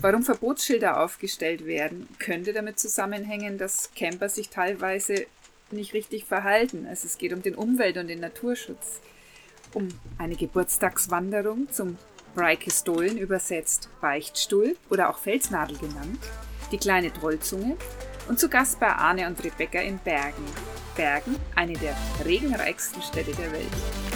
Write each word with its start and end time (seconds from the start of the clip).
Warum 0.00 0.22
Verbotsschilder 0.22 1.02
aufgestellt 1.02 1.64
werden, 1.64 2.08
könnte 2.18 2.52
damit 2.52 2.78
zusammenhängen, 2.78 3.56
dass 3.56 3.90
Camper 3.94 4.28
sich 4.28 4.50
teilweise 4.50 5.26
nicht 5.70 5.94
richtig 5.94 6.24
verhalten. 6.24 6.86
Also 6.86 7.06
es 7.06 7.18
geht 7.18 7.32
um 7.32 7.42
den 7.42 7.54
Umwelt- 7.54 7.96
und 7.96 8.08
den 8.08 8.20
Naturschutz. 8.20 9.00
Um 9.72 9.88
eine 10.18 10.36
Geburtstagswanderung 10.36 11.70
zum 11.70 11.96
Breikistolen 12.34 13.16
übersetzt 13.16 13.88
Beichtstuhl 14.00 14.76
oder 14.90 15.08
auch 15.08 15.18
Felsnadel 15.18 15.78
genannt, 15.78 16.18
die 16.70 16.78
kleine 16.78 17.12
Trollzunge 17.12 17.76
und 18.28 18.38
zu 18.38 18.50
Gast 18.50 18.78
bei 18.78 18.92
Arne 18.92 19.26
und 19.26 19.42
Rebecca 19.42 19.80
in 19.80 19.98
Bergen. 19.98 20.44
Bergen, 20.94 21.36
eine 21.54 21.72
der 21.74 21.96
regenreichsten 22.24 23.02
Städte 23.02 23.32
der 23.32 23.52
Welt. 23.52 24.15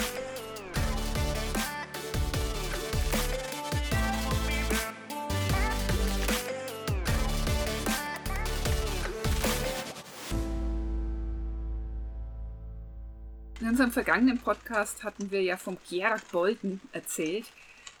In 13.61 13.67
unserem 13.67 13.91
vergangenen 13.91 14.39
Podcast 14.39 15.03
hatten 15.03 15.29
wir 15.29 15.43
ja 15.43 15.55
vom 15.55 15.77
Gerard 15.87 16.27
Bolden 16.31 16.81
erzählt, 16.93 17.45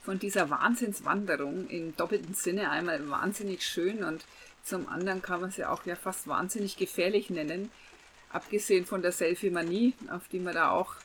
von 0.03 0.17
dieser 0.17 0.49
Wahnsinnswanderung 0.49 1.67
im 1.69 1.95
doppelten 1.95 2.33
Sinne. 2.33 2.71
Einmal 2.71 3.07
wahnsinnig 3.11 3.63
schön 3.63 4.03
und 4.03 4.25
zum 4.63 4.89
anderen 4.89 5.21
kann 5.21 5.39
man 5.39 5.51
sie 5.51 5.63
auch 5.65 5.85
ja 5.85 5.95
fast 5.95 6.27
wahnsinnig 6.27 6.77
gefährlich 6.77 7.29
nennen. 7.29 7.69
Abgesehen 8.31 8.87
von 8.87 9.03
der 9.03 9.11
Selfie-Manie, 9.11 9.93
auf 10.09 10.27
die 10.29 10.39
man 10.39 10.55
da 10.55 10.71
auch 10.71 10.95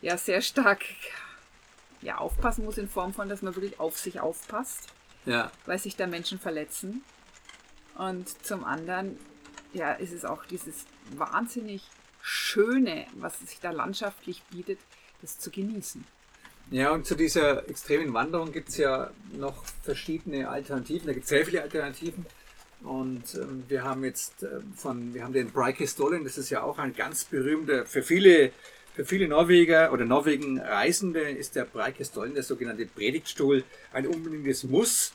ja 0.00 0.16
sehr 0.16 0.42
stark 0.42 0.84
ja, 2.00 2.18
aufpassen 2.18 2.64
muss, 2.64 2.78
in 2.78 2.88
Form 2.88 3.12
von, 3.12 3.28
dass 3.28 3.42
man 3.42 3.56
wirklich 3.56 3.80
auf 3.80 3.98
sich 3.98 4.20
aufpasst, 4.20 4.90
Ja. 5.26 5.50
weil 5.66 5.80
sich 5.80 5.96
da 5.96 6.06
Menschen 6.06 6.38
verletzen. 6.38 7.02
Und 7.96 8.46
zum 8.46 8.62
anderen 8.62 9.18
ja, 9.72 9.94
ist 9.94 10.12
es 10.12 10.24
auch 10.24 10.44
dieses 10.44 10.84
wahnsinnig 11.16 11.82
Schöne, 12.20 13.06
was 13.14 13.38
sich 13.40 13.60
da 13.60 13.70
landschaftlich 13.70 14.42
bietet, 14.50 14.78
das 15.20 15.38
zu 15.38 15.50
genießen. 15.50 16.04
Ja, 16.70 16.90
und 16.90 17.06
zu 17.06 17.14
dieser 17.14 17.68
extremen 17.68 18.12
Wanderung 18.12 18.52
gibt 18.52 18.68
es 18.68 18.76
ja 18.76 19.10
noch 19.32 19.64
verschiedene 19.82 20.48
Alternativen. 20.48 21.06
Da 21.06 21.12
gibt 21.14 21.24
es 21.24 21.30
sehr 21.30 21.46
viele 21.46 21.62
Alternativen. 21.62 22.26
Und 22.82 23.34
ähm, 23.34 23.64
wir 23.68 23.84
haben 23.84 24.04
jetzt 24.04 24.42
ähm, 24.42 24.72
von, 24.76 25.14
wir 25.14 25.24
haben 25.24 25.32
den 25.32 25.50
Breikestollen, 25.50 26.24
das 26.24 26.38
ist 26.38 26.50
ja 26.50 26.62
auch 26.62 26.78
ein 26.78 26.94
ganz 26.94 27.24
berühmter, 27.24 27.86
für 27.86 28.02
viele, 28.02 28.52
für 28.94 29.04
viele 29.04 29.26
Norweger 29.26 29.92
oder 29.92 30.04
Norwegen 30.04 30.60
Reisende 30.60 31.22
ist 31.22 31.56
der 31.56 31.64
Breikestollen, 31.64 32.34
der 32.34 32.42
sogenannte 32.42 32.86
Predigtstuhl, 32.86 33.64
ein 33.92 34.06
unbedingtes 34.06 34.64
Muss. 34.64 35.12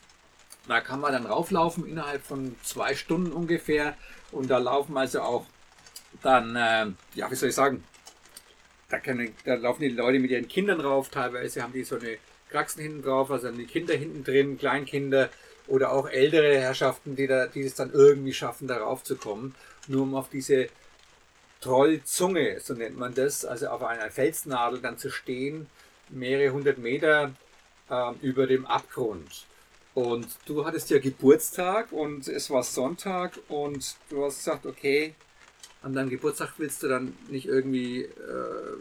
Da 0.67 0.81
kann 0.81 0.99
man 0.99 1.13
dann 1.13 1.25
rauflaufen 1.25 1.85
innerhalb 1.85 2.23
von 2.25 2.55
zwei 2.63 2.95
Stunden 2.95 3.31
ungefähr. 3.31 3.95
Und 4.31 4.49
da 4.49 4.57
laufen 4.57 4.97
also 4.97 5.21
auch 5.21 5.45
dann, 6.21 6.55
äh, 6.55 6.91
ja, 7.15 7.29
wie 7.29 7.35
soll 7.35 7.49
ich 7.49 7.55
sagen, 7.55 7.83
da, 8.89 8.99
können, 8.99 9.33
da 9.45 9.55
laufen 9.55 9.81
die 9.81 9.89
Leute 9.89 10.19
mit 10.19 10.31
ihren 10.31 10.47
Kindern 10.47 10.81
rauf. 10.81 11.09
Teilweise 11.09 11.63
haben 11.63 11.73
die 11.73 11.83
so 11.83 11.97
eine 11.97 12.17
Kraxen 12.49 12.81
hinten 12.81 13.01
drauf, 13.01 13.31
also 13.31 13.47
haben 13.47 13.57
die 13.57 13.65
Kinder 13.65 13.95
hinten 13.95 14.23
drin, 14.23 14.57
Kleinkinder 14.57 15.29
oder 15.67 15.91
auch 15.91 16.07
ältere 16.09 16.59
Herrschaften, 16.59 17.15
die, 17.15 17.25
da, 17.25 17.47
die 17.47 17.63
es 17.63 17.75
dann 17.75 17.91
irgendwie 17.91 18.33
schaffen, 18.33 18.67
darauf 18.67 19.03
zu 19.03 19.15
kommen. 19.15 19.55
Nur 19.87 20.03
um 20.03 20.15
auf 20.15 20.29
diese 20.29 20.67
Trollzunge, 21.61 22.59
so 22.59 22.73
nennt 22.73 22.97
man 22.97 23.13
das, 23.15 23.45
also 23.45 23.67
auf 23.67 23.83
einer 23.83 24.11
Felsnadel 24.11 24.79
dann 24.81 24.97
zu 24.97 25.09
stehen, 25.09 25.67
mehrere 26.09 26.51
hundert 26.51 26.77
Meter 26.77 27.33
ähm, 27.89 28.15
über 28.21 28.45
dem 28.45 28.65
Abgrund. 28.65 29.45
Und 29.93 30.27
du 30.45 30.65
hattest 30.65 30.89
ja 30.89 30.99
Geburtstag 30.99 31.91
und 31.91 32.27
es 32.27 32.49
war 32.49 32.63
Sonntag 32.63 33.39
und 33.47 33.95
du 34.09 34.25
hast 34.25 34.39
gesagt, 34.39 34.65
okay, 34.65 35.15
an 35.83 35.93
deinem 35.93 36.09
Geburtstag 36.09 36.53
willst 36.57 36.81
du 36.83 36.87
dann 36.87 37.15
nicht 37.29 37.45
irgendwie 37.45 38.03
äh, 38.03 38.77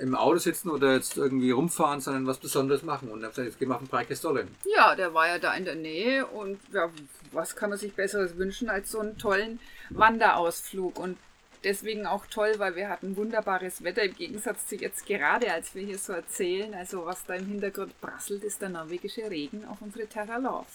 im 0.00 0.14
Auto 0.14 0.38
sitzen 0.38 0.70
oder 0.70 0.94
jetzt 0.94 1.16
irgendwie 1.16 1.50
rumfahren, 1.50 2.00
sondern 2.00 2.26
was 2.26 2.38
Besonderes 2.38 2.82
machen. 2.82 3.10
Und 3.10 3.20
dann 3.20 3.30
ich 3.30 3.36
gesagt, 3.36 3.48
jetzt 3.48 3.58
gehen 3.58 3.68
wir 3.68 3.74
auf 3.74 3.82
den 3.82 3.88
Breikestollen. 3.88 4.48
Ja, 4.64 4.94
der 4.94 5.12
war 5.12 5.28
ja 5.28 5.38
da 5.38 5.54
in 5.54 5.64
der 5.64 5.74
Nähe 5.74 6.26
und 6.26 6.58
ja, 6.72 6.90
was 7.32 7.54
kann 7.54 7.70
man 7.70 7.78
sich 7.78 7.92
Besseres 7.92 8.36
wünschen 8.38 8.70
als 8.70 8.90
so 8.90 9.00
einen 9.00 9.18
tollen 9.18 9.60
Wanderausflug 9.90 10.98
und 10.98 11.18
deswegen 11.64 12.06
auch 12.06 12.26
toll, 12.26 12.54
weil 12.58 12.76
wir 12.76 12.88
hatten 12.88 13.16
wunderbares 13.16 13.84
Wetter 13.84 14.04
im 14.04 14.14
Gegensatz 14.14 14.66
zu 14.66 14.76
jetzt 14.76 15.04
gerade, 15.06 15.52
als 15.52 15.74
wir 15.74 15.84
hier 15.84 15.98
so 15.98 16.12
erzählen. 16.12 16.72
Also 16.74 17.04
was 17.04 17.24
da 17.26 17.34
im 17.34 17.46
Hintergrund 17.46 18.00
prasselt, 18.00 18.44
ist 18.44 18.62
der 18.62 18.70
norwegische 18.70 19.30
Regen 19.30 19.64
auf 19.66 19.82
unsere 19.82 20.06
Terra 20.06 20.38
Love. 20.38 20.66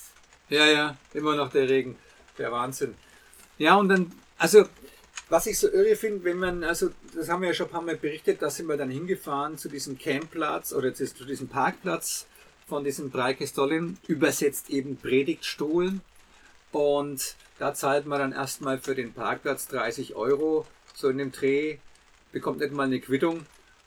Ja, 0.49 0.65
ja, 0.65 0.97
immer 1.13 1.35
noch 1.35 1.49
der 1.49 1.67
Regen. 1.67 1.95
Der 2.37 2.51
Wahnsinn. 2.51 2.95
Ja, 3.57 3.75
und 3.75 3.89
dann, 3.89 4.11
also, 4.37 4.65
was 5.31 5.47
ich 5.47 5.57
so 5.57 5.71
irre 5.71 5.95
finde, 5.95 6.25
wenn 6.25 6.37
man, 6.37 6.63
also, 6.65 6.89
das 7.15 7.29
haben 7.29 7.41
wir 7.41 7.47
ja 7.47 7.53
schon 7.53 7.67
ein 7.67 7.71
paar 7.71 7.81
Mal 7.81 7.95
berichtet, 7.95 8.41
da 8.41 8.49
sind 8.49 8.67
wir 8.67 8.75
dann 8.75 8.89
hingefahren 8.89 9.57
zu 9.57 9.69
diesem 9.69 9.97
Campplatz 9.97 10.73
oder 10.73 10.93
zu, 10.93 11.05
diesem 11.25 11.47
Parkplatz 11.47 12.27
von 12.67 12.83
diesem 12.83 13.11
Breikestollen, 13.11 13.97
übersetzt 14.07 14.69
eben 14.69 14.97
Predigtstuhl. 14.97 16.01
Und 16.73 17.35
da 17.59 17.73
zahlt 17.73 18.05
man 18.05 18.19
dann 18.19 18.33
erstmal 18.33 18.79
für 18.79 18.93
den 18.93 19.13
Parkplatz 19.13 19.69
30 19.69 20.15
Euro, 20.15 20.67
so 20.93 21.07
in 21.07 21.17
dem 21.17 21.31
Dreh, 21.31 21.77
bekommt 22.33 22.59
nicht 22.59 22.73
mal 22.73 22.83
eine 22.83 22.99
Quittung. 22.99 23.45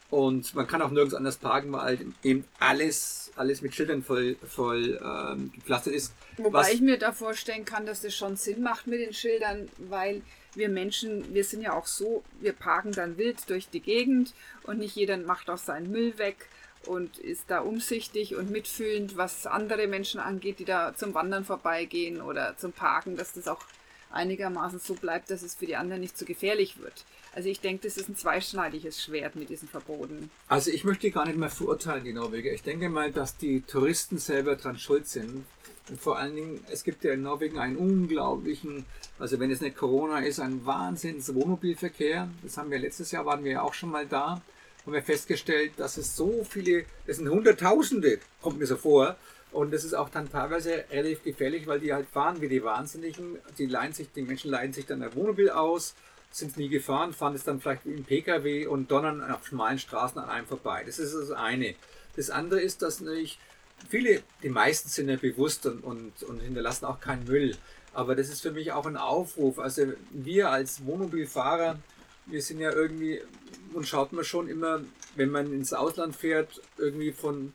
Und 0.09 0.55
man 0.55 0.67
kann 0.67 0.81
auch 0.81 0.91
nirgends 0.91 1.15
anders 1.15 1.37
parken, 1.37 1.73
weil 1.73 1.99
eben 2.23 2.47
alles, 2.59 3.33
alles 3.37 3.61
mit 3.61 3.75
Schildern 3.75 4.03
voll, 4.03 4.37
voll 4.49 4.99
ähm, 5.05 5.53
gepflastert 5.55 5.93
ist. 5.93 6.15
Wobei 6.37 6.61
Was- 6.61 6.73
ich 6.73 6.81
mir 6.81 6.99
da 6.99 7.13
vorstellen 7.13 7.65
kann, 7.65 7.87
dass 7.87 8.03
das 8.03 8.15
schon 8.15 8.37
Sinn 8.37 8.63
macht 8.63 8.87
mit 8.87 9.01
den 9.01 9.13
Schildern, 9.15 9.69
weil 9.79 10.23
wir 10.55 10.69
Menschen, 10.69 11.35
wir 11.35 11.45
sind 11.45 11.63
ja 11.63 11.73
auch 11.73 11.87
so, 11.87 12.23
wir 12.41 12.53
parken 12.53 12.93
dann 12.93 13.17
wild 13.19 13.49
durch 13.49 13.69
die 13.69 13.81
Gegend 13.81 14.35
und 14.65 14.79
nicht 14.79 14.97
jeder 14.97 15.17
macht 15.17 15.51
auch 15.51 15.59
seinen 15.59 15.91
Müll 15.91 16.19
weg 16.19 16.49
und 16.87 17.19
ist 17.19 17.45
da 17.49 17.61
umsichtig 17.61 18.37
und 18.37 18.51
mitfühlend, 18.51 19.17
was 19.17 19.47
andere 19.47 19.87
Menschen 19.87 20.21
angeht, 20.21 20.59
die 20.59 20.65
da 20.65 20.95
zum 20.95 21.15
Wandern 21.15 21.45
vorbeigehen 21.45 22.21
oder 22.21 22.57
zum 22.57 22.73
Parken, 22.73 23.17
dass 23.17 23.33
das 23.33 23.49
auch 23.49 23.65
einigermaßen 24.11 24.79
so 24.79 24.95
bleibt, 24.95 25.31
dass 25.31 25.43
es 25.43 25.55
für 25.57 25.67
die 25.67 25.77
anderen 25.77 26.01
nicht 26.03 26.17
zu 26.17 26.25
gefährlich 26.25 26.79
wird. 26.81 27.05
Also 27.35 27.49
ich 27.49 27.61
denke, 27.61 27.89
das 27.89 27.97
ist 27.97 28.09
ein 28.09 28.17
zweischneidiges 28.17 29.03
Schwert 29.03 29.35
mit 29.35 29.49
diesen 29.49 29.69
Verboten. 29.69 30.31
Also 30.47 30.71
ich 30.71 30.85
möchte 30.85 31.11
gar 31.11 31.27
nicht 31.27 31.37
mehr 31.37 31.51
verurteilen, 31.51 32.05
die 32.05 32.13
Norweger. 32.13 32.53
Ich 32.53 32.63
denke 32.63 32.89
mal, 32.89 33.11
dass 33.11 33.37
die 33.37 33.63
Touristen 33.63 34.19
selber 34.19 34.55
dran 34.55 34.79
schuld 34.79 35.09
sind. 35.09 35.45
Und 35.91 36.01
vor 36.01 36.17
allen 36.17 36.37
Dingen, 36.37 36.65
es 36.71 36.85
gibt 36.85 37.03
ja 37.03 37.13
in 37.13 37.23
Norwegen 37.23 37.59
einen 37.59 37.77
unglaublichen, 37.77 38.87
also 39.19 39.39
wenn 39.41 39.51
es 39.51 39.61
nicht 39.61 39.77
Corona 39.77 40.21
ist, 40.21 40.39
einen 40.41 40.65
Wahnsinns 40.65 41.35
Wohnmobilverkehr. 41.35 42.29
Das 42.43 42.57
haben 42.57 42.71
wir 42.71 42.79
letztes 42.79 43.11
Jahr, 43.11 43.27
waren 43.27 43.45
wir 43.45 43.53
ja 43.53 43.63
auch 43.63 43.75
schon 43.75 43.91
mal 43.91 44.07
da. 44.07 44.41
Haben 44.85 44.93
wir 44.93 45.03
festgestellt, 45.03 45.73
dass 45.77 45.97
es 45.97 46.15
so 46.15 46.45
viele, 46.49 46.85
das 47.07 47.17
sind 47.17 47.29
Hunderttausende, 47.29 48.21
kommt 48.43 48.61
mir 48.61 48.67
so 48.67 48.77
vor. 48.77 49.17
Und 49.51 49.73
das 49.73 49.85
ist 49.85 49.95
auch 49.95 50.09
dann 50.09 50.31
teilweise 50.31 50.85
relativ 50.91 51.23
gefährlich, 51.23 51.67
weil 51.67 51.81
die 51.81 51.93
halt 51.93 52.09
fahren 52.09 52.41
wie 52.41 52.49
die 52.49 52.63
Wahnsinnigen. 52.63 53.39
Die, 53.59 53.67
leihen 53.67 53.93
sich, 53.93 54.09
die 54.15 54.23
Menschen 54.23 54.51
leihen 54.51 54.73
sich 54.73 54.87
dann 54.87 55.03
ein 55.03 55.15
Wohnmobil 55.15 55.51
aus, 55.51 55.95
sind 56.35 56.57
nie 56.57 56.69
gefahren, 56.69 57.13
fahren 57.13 57.35
es 57.35 57.45
dann 57.45 57.61
vielleicht 57.61 57.87
ein 57.87 58.05
Pkw 58.05 58.67
und 58.67 58.91
donnern 58.91 59.23
auf 59.31 59.47
schmalen 59.47 59.79
Straßen 59.79 60.21
an 60.21 60.29
einem 60.29 60.47
vorbei. 60.47 60.83
Das 60.85 60.99
ist 60.99 61.15
das 61.15 61.31
eine. 61.31 61.75
Das 62.17 62.31
andere 62.31 62.61
ist, 62.61 62.83
dass 62.83 63.01
natürlich 63.01 63.39
viele, 63.89 64.23
die 64.43 64.49
meisten 64.49 64.89
sind 64.89 65.09
ja 65.09 65.17
bewusst 65.17 65.67
und, 65.67 65.85
und, 65.85 66.23
und 66.25 66.41
hinterlassen 66.41 66.87
auch 66.87 67.01
keinen 67.01 67.25
Müll. 67.25 67.57
Aber 67.93 68.17
das 68.17 68.29
ist 68.29 68.41
für 68.41 68.51
mich 68.51 68.73
auch 68.73 68.87
ein 68.87 68.97
Aufruf. 68.97 69.61
Also 69.61 69.93
wir 70.11 70.51
als 70.51 70.85
Wohnmobilfahrer, 70.85 71.79
wir 72.27 72.43
sind 72.43 72.59
ja 72.59 72.73
irgendwie, 72.73 73.21
und 73.73 73.87
schaut 73.87 74.13
man 74.13 74.25
schon 74.25 74.49
immer, 74.49 74.81
wenn 75.15 75.31
man 75.31 75.53
ins 75.53 75.73
Ausland 75.73 76.17
fährt, 76.17 76.61
irgendwie 76.79 77.13
von 77.13 77.55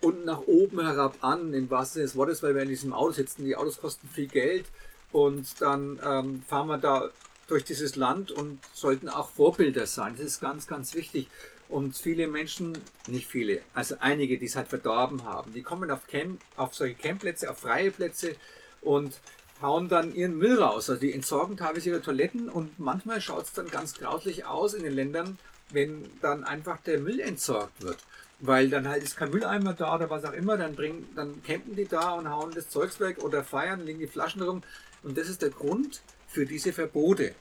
unten 0.00 0.24
nach 0.24 0.40
oben 0.46 0.80
herab 0.80 1.16
an, 1.20 1.52
im 1.52 1.68
wahrsten 1.68 1.94
Sinne 1.94 2.06
des 2.06 2.16
Wortes, 2.16 2.42
weil 2.42 2.54
wir 2.54 2.62
in 2.62 2.68
diesem 2.68 2.94
Auto 2.94 3.12
sitzen. 3.12 3.44
Die 3.44 3.56
Autos 3.56 3.78
kosten 3.78 4.08
viel 4.08 4.28
Geld 4.28 4.64
und 5.12 5.60
dann 5.60 6.00
ähm, 6.02 6.42
fahren 6.46 6.68
wir 6.68 6.78
da 6.78 7.10
durch 7.48 7.64
dieses 7.64 7.96
Land 7.96 8.30
und 8.30 8.60
sollten 8.72 9.08
auch 9.08 9.30
Vorbilder 9.30 9.86
sein. 9.86 10.14
Das 10.16 10.26
ist 10.26 10.40
ganz, 10.40 10.66
ganz 10.66 10.94
wichtig. 10.94 11.28
Und 11.68 11.96
viele 11.96 12.28
Menschen, 12.28 12.78
nicht 13.08 13.26
viele, 13.26 13.60
also 13.74 13.96
einige, 14.00 14.38
die 14.38 14.46
es 14.46 14.56
halt 14.56 14.68
verdorben 14.68 15.24
haben, 15.24 15.52
die 15.52 15.62
kommen 15.62 15.90
auf, 15.90 16.06
Camp, 16.06 16.40
auf 16.56 16.74
solche 16.74 16.94
Campplätze, 16.94 17.50
auf 17.50 17.58
freie 17.58 17.90
Plätze 17.90 18.36
und 18.80 19.20
hauen 19.60 19.88
dann 19.88 20.14
ihren 20.14 20.36
Müll 20.38 20.62
raus. 20.62 20.88
Also 20.88 21.00
die 21.00 21.12
entsorgen 21.12 21.56
teilweise 21.56 21.90
ihre 21.90 22.00
Toiletten 22.00 22.48
und 22.48 22.78
manchmal 22.78 23.20
schaut 23.20 23.44
es 23.44 23.52
dann 23.52 23.68
ganz 23.68 23.94
grauslich 23.94 24.46
aus 24.46 24.72
in 24.72 24.82
den 24.82 24.94
Ländern, 24.94 25.38
wenn 25.70 26.08
dann 26.22 26.44
einfach 26.44 26.80
der 26.80 27.00
Müll 27.00 27.20
entsorgt 27.20 27.82
wird. 27.82 27.98
Weil 28.40 28.70
dann 28.70 28.88
halt 28.88 29.02
ist 29.02 29.16
kein 29.16 29.30
Mülleimer 29.30 29.74
da 29.74 29.96
oder 29.96 30.10
was 30.10 30.24
auch 30.24 30.32
immer, 30.32 30.56
dann 30.56 30.74
bringen, 30.74 31.08
dann 31.16 31.42
campen 31.42 31.74
die 31.76 31.86
da 31.88 32.12
und 32.12 32.30
hauen 32.30 32.52
das 32.54 32.70
Zeugs 32.70 33.00
weg 33.00 33.22
oder 33.22 33.42
feiern, 33.42 33.84
legen 33.84 33.98
die 33.98 34.06
Flaschen 34.06 34.42
rum. 34.42 34.62
Und 35.02 35.18
das 35.18 35.28
ist 35.28 35.42
der 35.42 35.50
Grund 35.50 36.00
für 36.28 36.46
diese 36.46 36.72
Verbote. 36.72 37.34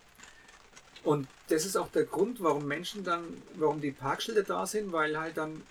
Und 1.04 1.28
das 1.50 1.66
ist 1.66 1.78
auch 1.78 1.90
der 1.90 2.04
Grund, 2.04 2.42
warum 2.42 2.66
Menschen 2.66 3.04
dann, 3.04 3.24
warum 3.56 3.80
die 3.80 3.92
Parkschilder 3.92 4.44
da 4.44 4.66
sind, 4.66 4.92
weil 4.92 5.18
halt 5.18 5.38
dann 5.38 5.62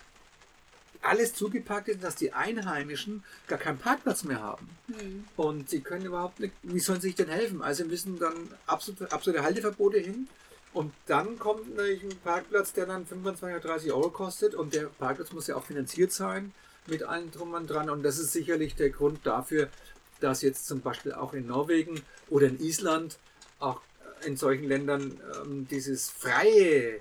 alles 1.01 1.35
zugepackt 1.35 1.89
ist, 1.89 2.03
dass 2.03 2.15
die 2.15 2.33
Einheimischen 2.33 3.23
gar 3.47 3.59
keinen 3.59 3.77
Parkplatz 3.77 4.23
mehr 4.23 4.41
haben. 4.41 4.67
Hm. 4.87 5.25
Und 5.35 5.69
sie 5.69 5.81
können 5.81 6.05
überhaupt 6.05 6.39
nicht, 6.39 6.53
wie 6.63 6.79
sollen 6.79 7.01
sie 7.01 7.07
sich 7.07 7.15
denn 7.15 7.29
helfen? 7.29 7.61
Also 7.61 7.85
müssen 7.85 8.19
dann 8.19 8.33
absolute, 8.65 9.11
absolute 9.11 9.43
Halteverbote 9.43 9.99
hin. 9.99 10.27
Und 10.73 10.93
dann 11.05 11.39
kommt 11.39 11.75
natürlich 11.75 12.03
ein 12.03 12.17
Parkplatz, 12.23 12.73
der 12.73 12.85
dann 12.85 13.05
25 13.05 13.57
oder 13.57 13.73
30 13.73 13.91
Euro 13.91 14.09
kostet. 14.09 14.53
Und 14.55 14.73
der 14.73 14.87
Parkplatz 14.87 15.31
muss 15.31 15.47
ja 15.47 15.55
auch 15.55 15.65
finanziert 15.65 16.11
sein 16.11 16.53
mit 16.87 17.03
allem 17.03 17.31
drum 17.31 17.53
und 17.53 17.67
dran. 17.67 17.89
Und 17.89 18.03
das 18.03 18.17
ist 18.17 18.31
sicherlich 18.31 18.75
der 18.75 18.89
Grund 18.89 19.19
dafür, 19.25 19.69
dass 20.19 20.41
jetzt 20.41 20.67
zum 20.67 20.81
Beispiel 20.81 21.13
auch 21.13 21.33
in 21.33 21.47
Norwegen 21.47 22.01
oder 22.29 22.47
in 22.47 22.59
Island, 22.59 23.17
auch 23.59 23.81
in 24.25 24.37
solchen 24.37 24.67
Ländern, 24.67 25.19
ähm, 25.43 25.67
dieses 25.69 26.09
freie 26.09 26.99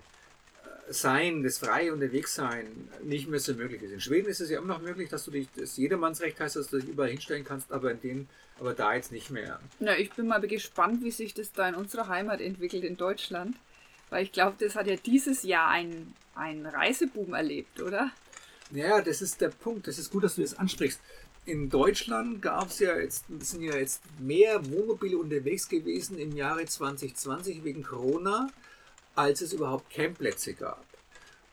sein, 0.88 1.42
das 1.42 1.58
freie 1.58 1.92
Unterwegssein 1.92 2.88
nicht 3.02 3.28
mehr 3.28 3.40
so 3.40 3.54
möglich 3.54 3.82
ist. 3.82 3.92
In 3.92 4.00
Schweden 4.00 4.28
ist 4.28 4.40
es 4.40 4.50
ja 4.50 4.58
immer 4.58 4.74
noch 4.74 4.82
möglich, 4.82 5.08
dass 5.08 5.24
du 5.24 5.32
dich, 5.32 5.48
das 5.56 5.76
Jedermannsrecht 5.76 6.38
heißt, 6.38 6.56
dass 6.56 6.68
du 6.68 6.78
dich 6.78 6.88
überall 6.88 7.10
hinstellen 7.10 7.44
kannst, 7.44 7.72
aber 7.72 7.90
in 7.90 8.00
denen, 8.00 8.28
aber 8.60 8.72
da 8.72 8.94
jetzt 8.94 9.10
nicht 9.10 9.30
mehr. 9.30 9.58
Na, 9.80 9.98
ich 9.98 10.12
bin 10.12 10.28
mal 10.28 10.40
gespannt, 10.40 11.02
wie 11.02 11.10
sich 11.10 11.34
das 11.34 11.52
da 11.52 11.68
in 11.68 11.74
unserer 11.74 12.08
Heimat 12.08 12.40
entwickelt 12.40 12.84
in 12.84 12.96
Deutschland. 12.96 13.56
Weil 14.10 14.22
ich 14.22 14.32
glaube, 14.32 14.56
das 14.60 14.76
hat 14.76 14.86
ja 14.86 14.96
dieses 14.96 15.42
Jahr 15.42 15.68
ein, 15.68 16.14
ein 16.34 16.64
Reiseboom 16.64 17.34
erlebt, 17.34 17.80
oder? 17.80 18.12
Ja, 18.70 19.00
das 19.00 19.22
ist 19.22 19.40
der 19.40 19.48
Punkt. 19.48 19.86
Das 19.86 19.98
ist 19.98 20.10
gut, 20.10 20.24
dass 20.24 20.36
du 20.36 20.42
das 20.42 20.56
ansprichst. 20.56 21.00
In 21.46 21.70
Deutschland 21.70 22.42
gab 22.42 22.68
es 22.68 22.80
ja 22.80 22.96
jetzt, 22.98 23.24
sind 23.40 23.62
ja 23.62 23.76
jetzt 23.76 24.02
mehr 24.18 24.68
Wohnmobile 24.70 25.16
unterwegs 25.16 25.68
gewesen 25.68 26.18
im 26.18 26.36
Jahre 26.36 26.66
2020 26.66 27.64
wegen 27.64 27.82
Corona 27.82 28.48
als 29.16 29.40
es 29.40 29.52
überhaupt 29.52 29.90
Campplätze 29.90 30.54
gab. 30.54 30.84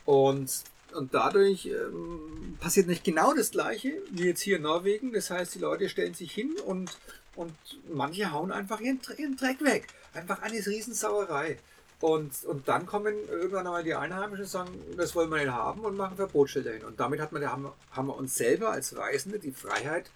Und, 0.05 0.51
und 0.93 1.13
dadurch 1.13 1.65
ähm, 1.65 2.57
passiert 2.59 2.87
nicht 2.87 3.03
genau 3.03 3.33
das 3.33 3.51
Gleiche 3.51 4.01
wie 4.11 4.25
jetzt 4.25 4.41
hier 4.41 4.57
in 4.57 4.63
Norwegen. 4.63 5.13
Das 5.13 5.31
heißt, 5.31 5.55
die 5.55 5.59
Leute 5.59 5.89
stellen 5.89 6.13
sich 6.13 6.31
hin 6.31 6.53
und, 6.65 6.97
und 7.35 7.53
manche 7.91 8.31
hauen 8.31 8.51
einfach 8.51 8.81
ihren, 8.81 8.99
ihren 9.17 9.37
Dreck 9.37 9.63
weg. 9.63 9.87
Einfach 10.13 10.41
eine 10.41 10.57
Riesensauerei. 10.57 11.57
Und, 11.99 12.43
und 12.43 12.67
dann 12.67 12.85
kommen 12.85 13.15
irgendwann 13.29 13.65
einmal 13.65 13.83
die 13.83 13.95
Einheimischen 13.95 14.43
und 14.43 14.51
sagen, 14.51 14.71
das 14.97 15.15
wollen 15.15 15.29
wir 15.29 15.37
nicht 15.37 15.51
haben 15.51 15.81
und 15.81 15.95
machen 15.95 16.17
Verbotsschilder 16.17 16.71
hin. 16.71 16.83
Und 16.83 16.99
damit 16.99 17.21
hat 17.21 17.31
man, 17.31 17.45
haben, 17.45 17.69
haben 17.91 18.07
wir 18.07 18.17
uns 18.17 18.35
selber 18.35 18.71
als 18.71 18.97
Reisende 18.97 19.39
die 19.39 19.51
Freiheit 19.51 20.09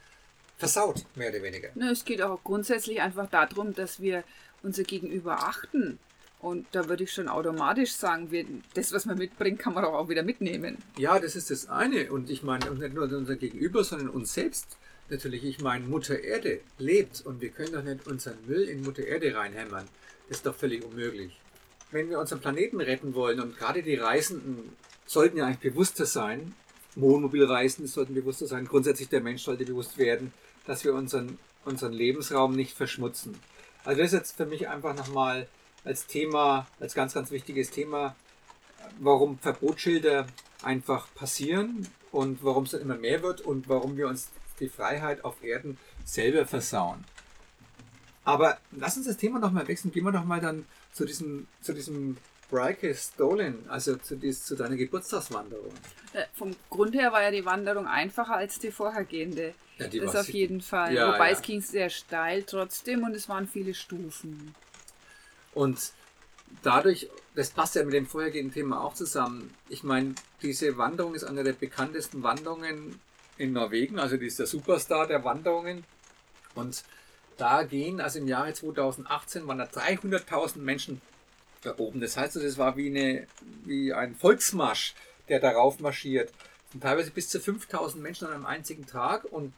versaut, 0.58 1.06
mehr 1.16 1.30
oder 1.30 1.42
weniger. 1.42 1.70
Na, 1.76 1.92
es 1.92 2.04
geht 2.04 2.22
auch 2.22 2.44
grundsätzlich 2.44 3.02
einfach 3.02 3.30
darum, 3.30 3.74
dass 3.74 4.02
wir 4.02 4.24
unser 4.64 4.84
Gegenüber 4.84 5.44
achten. 5.44 6.00
Und 6.40 6.68
da 6.72 6.88
würde 6.88 7.04
ich 7.04 7.12
schon 7.12 7.28
automatisch 7.28 7.94
sagen, 7.94 8.32
wir, 8.32 8.46
das, 8.74 8.92
was 8.94 9.06
man 9.06 9.18
mitbringt, 9.18 9.60
kann 9.60 9.74
man 9.74 9.84
doch 9.84 9.94
auch 9.94 10.10
wieder 10.10 10.24
mitnehmen. 10.24 10.78
Ja, 10.98 11.20
das 11.20 11.36
ist 11.36 11.50
das 11.50 11.68
eine. 11.68 12.12
Und 12.12 12.30
ich 12.30 12.44
meine, 12.44 12.70
nicht 12.72 12.94
nur 12.94 13.12
unser 13.12 13.36
Gegenüber, 13.36 13.84
sondern 13.84 14.10
uns 14.10 14.34
selbst. 14.34 14.78
Natürlich, 15.10 15.44
ich 15.46 15.62
meine, 15.62 15.86
Mutter 15.86 16.20
Erde 16.20 16.60
lebt 16.78 17.26
und 17.26 17.42
wir 17.42 17.50
können 17.50 17.74
doch 17.74 17.84
nicht 17.84 18.06
unseren 18.08 18.38
Müll 18.46 18.64
in 18.64 18.84
Mutter 18.84 19.04
Erde 19.04 19.34
reinhämmern. 19.34 19.86
Das 20.28 20.38
ist 20.38 20.46
doch 20.46 20.54
völlig 20.54 20.84
unmöglich. 20.84 21.40
Wenn 21.92 22.10
wir 22.10 22.20
unseren 22.20 22.42
Planeten 22.42 22.82
retten 22.82 23.16
wollen 23.16 23.40
und 23.40 23.58
gerade 23.58 23.82
die 23.82 23.96
Reisenden 23.96 24.76
sollten 25.06 25.38
ja 25.38 25.46
eigentlich 25.46 25.74
bewusster 25.74 26.06
sein, 26.06 26.54
Wohnmobilreisende 26.96 27.88
sollten 27.88 28.14
bewusster 28.14 28.48
sein, 28.48 28.66
grundsätzlich 28.66 29.10
der 29.10 29.22
Mensch 29.22 29.44
sollte 29.44 29.66
bewusst 29.66 29.98
werden, 29.98 30.34
dass 30.66 30.84
wir 30.84 30.94
unseren, 30.94 31.38
unseren 31.64 31.94
Lebensraum 31.94 32.56
nicht 32.56 32.76
verschmutzen. 32.76 33.40
Also 33.86 34.02
das 34.02 34.12
ist 34.12 34.20
jetzt 34.20 34.38
für 34.38 34.46
mich 34.46 34.68
einfach 34.68 34.96
nochmal 34.96 35.48
als 35.86 36.08
Thema, 36.08 36.68
als 36.80 36.94
ganz, 36.94 37.14
ganz 37.14 37.32
wichtiges 37.32 37.70
Thema, 37.70 38.16
warum 39.00 39.40
Verbotsschilder 39.40 40.28
einfach 40.64 41.08
passieren 41.16 41.88
und 42.12 42.44
warum 42.44 42.64
es 42.64 42.72
dann 42.72 42.82
immer 42.82 42.98
mehr 42.98 43.24
wird 43.24 43.42
und 43.42 43.70
warum 43.70 43.96
wir 43.96 44.08
uns 44.08 44.30
die 44.60 44.70
Freiheit 44.70 45.24
auf 45.24 45.44
Erden 45.44 45.78
selber 46.04 46.46
versauen. 46.46 47.06
Aber 48.28 48.58
lass 48.72 48.98
uns 48.98 49.06
das 49.08 49.16
Thema 49.16 49.40
nochmal 49.40 49.66
wechseln. 49.70 49.94
Gehen 49.94 50.04
wir 50.04 50.12
doch 50.12 50.26
mal 50.26 50.42
dann 50.42 50.66
zu 50.92 51.06
diesem, 51.06 51.48
zu 51.62 51.72
diesem 51.72 52.18
Breike 52.50 52.94
Stolen, 52.94 53.64
also 53.70 53.96
zu, 53.96 54.18
dies, 54.18 54.44
zu 54.44 54.58
deiner 54.58 54.76
Geburtstagswanderung. 54.76 55.72
Äh, 56.12 56.26
vom 56.34 56.54
Grund 56.70 56.94
her 56.94 57.14
war 57.14 57.24
ja 57.24 57.32
die 57.32 57.46
Wanderung 57.46 57.88
einfacher 57.88 58.36
als 58.36 58.60
die 58.60 58.72
vorhergehende. 58.72 59.54
Ja, 59.78 59.88
die 59.88 60.02
das 60.02 60.14
auf 60.14 60.28
jeden 60.30 60.60
Fall. 60.60 60.94
Ja, 60.94 61.14
Wobei 61.14 61.28
ja. 61.28 61.38
es 61.38 61.42
ging 61.42 61.62
sehr 61.62 61.90
steil 61.90 62.44
trotzdem 62.44 63.04
und 63.04 63.16
es 63.16 63.30
waren 63.30 63.48
viele 63.48 63.74
Stufen. 63.74 64.54
Und 65.54 65.94
dadurch, 66.64 67.10
das 67.34 67.52
passt 67.52 67.76
ja 67.76 67.86
mit 67.86 67.94
dem 67.94 68.08
vorhergehenden 68.08 68.54
Thema 68.54 68.84
auch 68.84 68.94
zusammen. 68.94 69.54
Ich 69.70 69.84
meine, 69.84 70.16
diese 70.42 70.78
Wanderung 70.78 71.16
ist 71.16 71.24
eine 71.24 71.46
der 71.46 71.54
bekanntesten 71.54 72.24
Wanderungen 72.24 73.00
in 73.38 73.54
Norwegen, 73.54 74.00
also 74.00 74.18
die 74.18 74.28
ist 74.28 74.40
der 74.40 74.48
Superstar 74.48 75.08
der 75.08 75.24
Wanderungen. 75.24 75.86
Und 76.56 76.84
da 77.38 77.64
gehen, 77.64 78.02
also 78.02 78.20
im 78.20 78.28
Jahre 78.28 78.54
2018 78.54 79.48
waren 79.48 79.58
da 79.58 79.66
300.000 79.66 80.60
Menschen 80.60 81.02
da 81.62 81.76
oben. 81.78 82.02
Das 82.02 82.18
heißt, 82.18 82.36
das 82.36 82.58
war 82.58 82.78
wie, 82.78 82.88
eine, 82.88 83.28
wie 83.66 83.94
ein 83.94 84.16
Volksmarsch, 84.16 84.94
der 85.30 85.40
darauf 85.40 85.80
marschiert. 85.80 86.32
Und 86.74 86.82
teilweise 86.82 87.12
bis 87.12 87.30
zu 87.30 87.40
5000 87.40 88.02
Menschen 88.02 88.28
an 88.28 88.34
einem 88.34 88.46
einzigen 88.46 88.86
Tag. 88.86 89.26
Und 89.26 89.54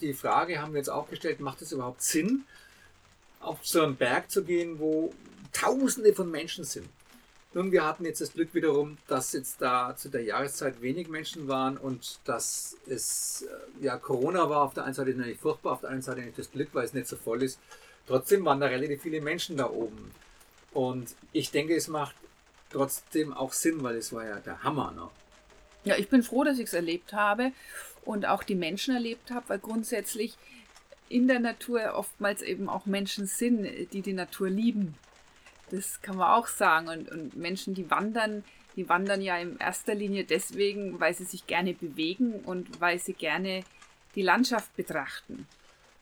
die 0.00 0.14
Frage 0.14 0.60
haben 0.60 0.72
wir 0.72 0.78
jetzt 0.78 0.90
auch 0.90 1.08
gestellt, 1.08 1.40
macht 1.40 1.62
es 1.62 1.72
überhaupt 1.72 2.02
Sinn, 2.02 2.44
auf 3.40 3.58
so 3.62 3.82
einen 3.82 3.96
Berg 3.96 4.30
zu 4.30 4.44
gehen, 4.44 4.78
wo 4.78 5.12
Tausende 5.52 6.12
von 6.14 6.30
Menschen 6.30 6.64
sind. 6.64 6.88
Nun, 7.54 7.70
wir 7.70 7.86
hatten 7.86 8.04
jetzt 8.04 8.20
das 8.20 8.32
Glück 8.32 8.52
wiederum, 8.52 8.98
dass 9.06 9.32
jetzt 9.32 9.62
da 9.62 9.94
zu 9.96 10.08
der 10.08 10.24
Jahreszeit 10.24 10.82
wenig 10.82 11.08
Menschen 11.08 11.46
waren 11.46 11.76
und 11.76 12.18
dass 12.24 12.76
es 12.88 13.46
äh, 13.80 13.84
ja 13.84 13.96
Corona 13.96 14.50
war. 14.50 14.62
Auf 14.62 14.74
der 14.74 14.84
einen 14.84 14.94
Seite 14.94 15.14
natürlich 15.14 15.38
furchtbar, 15.38 15.74
auf 15.74 15.80
der 15.80 15.90
anderen 15.90 16.02
Seite 16.02 16.22
nicht 16.22 16.36
das 16.36 16.50
Glück, 16.50 16.70
weil 16.72 16.84
es 16.84 16.94
nicht 16.94 17.06
so 17.06 17.16
voll 17.16 17.44
ist. 17.44 17.60
Trotzdem 18.08 18.44
waren 18.44 18.58
da 18.58 18.66
relativ 18.66 19.02
viele 19.02 19.20
Menschen 19.20 19.56
da 19.56 19.70
oben. 19.70 20.10
Und 20.72 21.14
ich 21.32 21.52
denke, 21.52 21.76
es 21.76 21.86
macht 21.86 22.16
trotzdem 22.70 23.32
auch 23.32 23.52
Sinn, 23.52 23.84
weil 23.84 23.96
es 23.96 24.12
war 24.12 24.26
ja 24.26 24.40
der 24.40 24.64
Hammer. 24.64 24.90
Ne? 24.90 25.08
Ja, 25.84 25.96
ich 25.96 26.08
bin 26.08 26.24
froh, 26.24 26.42
dass 26.42 26.58
ich 26.58 26.66
es 26.66 26.74
erlebt 26.74 27.12
habe 27.12 27.52
und 28.04 28.26
auch 28.26 28.42
die 28.42 28.56
Menschen 28.56 28.94
erlebt 28.94 29.30
habe, 29.30 29.48
weil 29.48 29.58
grundsätzlich 29.60 30.36
in 31.08 31.28
der 31.28 31.38
Natur 31.38 31.94
oftmals 31.94 32.42
eben 32.42 32.68
auch 32.68 32.84
Menschen 32.84 33.26
sind, 33.26 33.92
die 33.92 34.02
die 34.02 34.12
Natur 34.12 34.50
lieben. 34.50 34.96
Das 35.74 36.00
kann 36.02 36.16
man 36.16 36.30
auch 36.30 36.46
sagen. 36.46 36.88
Und, 36.88 37.10
und 37.10 37.36
Menschen, 37.36 37.74
die 37.74 37.90
wandern, 37.90 38.44
die 38.76 38.88
wandern 38.88 39.20
ja 39.20 39.38
in 39.38 39.56
erster 39.58 39.94
Linie 39.94 40.24
deswegen, 40.24 41.00
weil 41.00 41.14
sie 41.14 41.24
sich 41.24 41.46
gerne 41.46 41.74
bewegen 41.74 42.34
und 42.44 42.80
weil 42.80 42.98
sie 42.98 43.14
gerne 43.14 43.64
die 44.14 44.22
Landschaft 44.22 44.74
betrachten. 44.76 45.46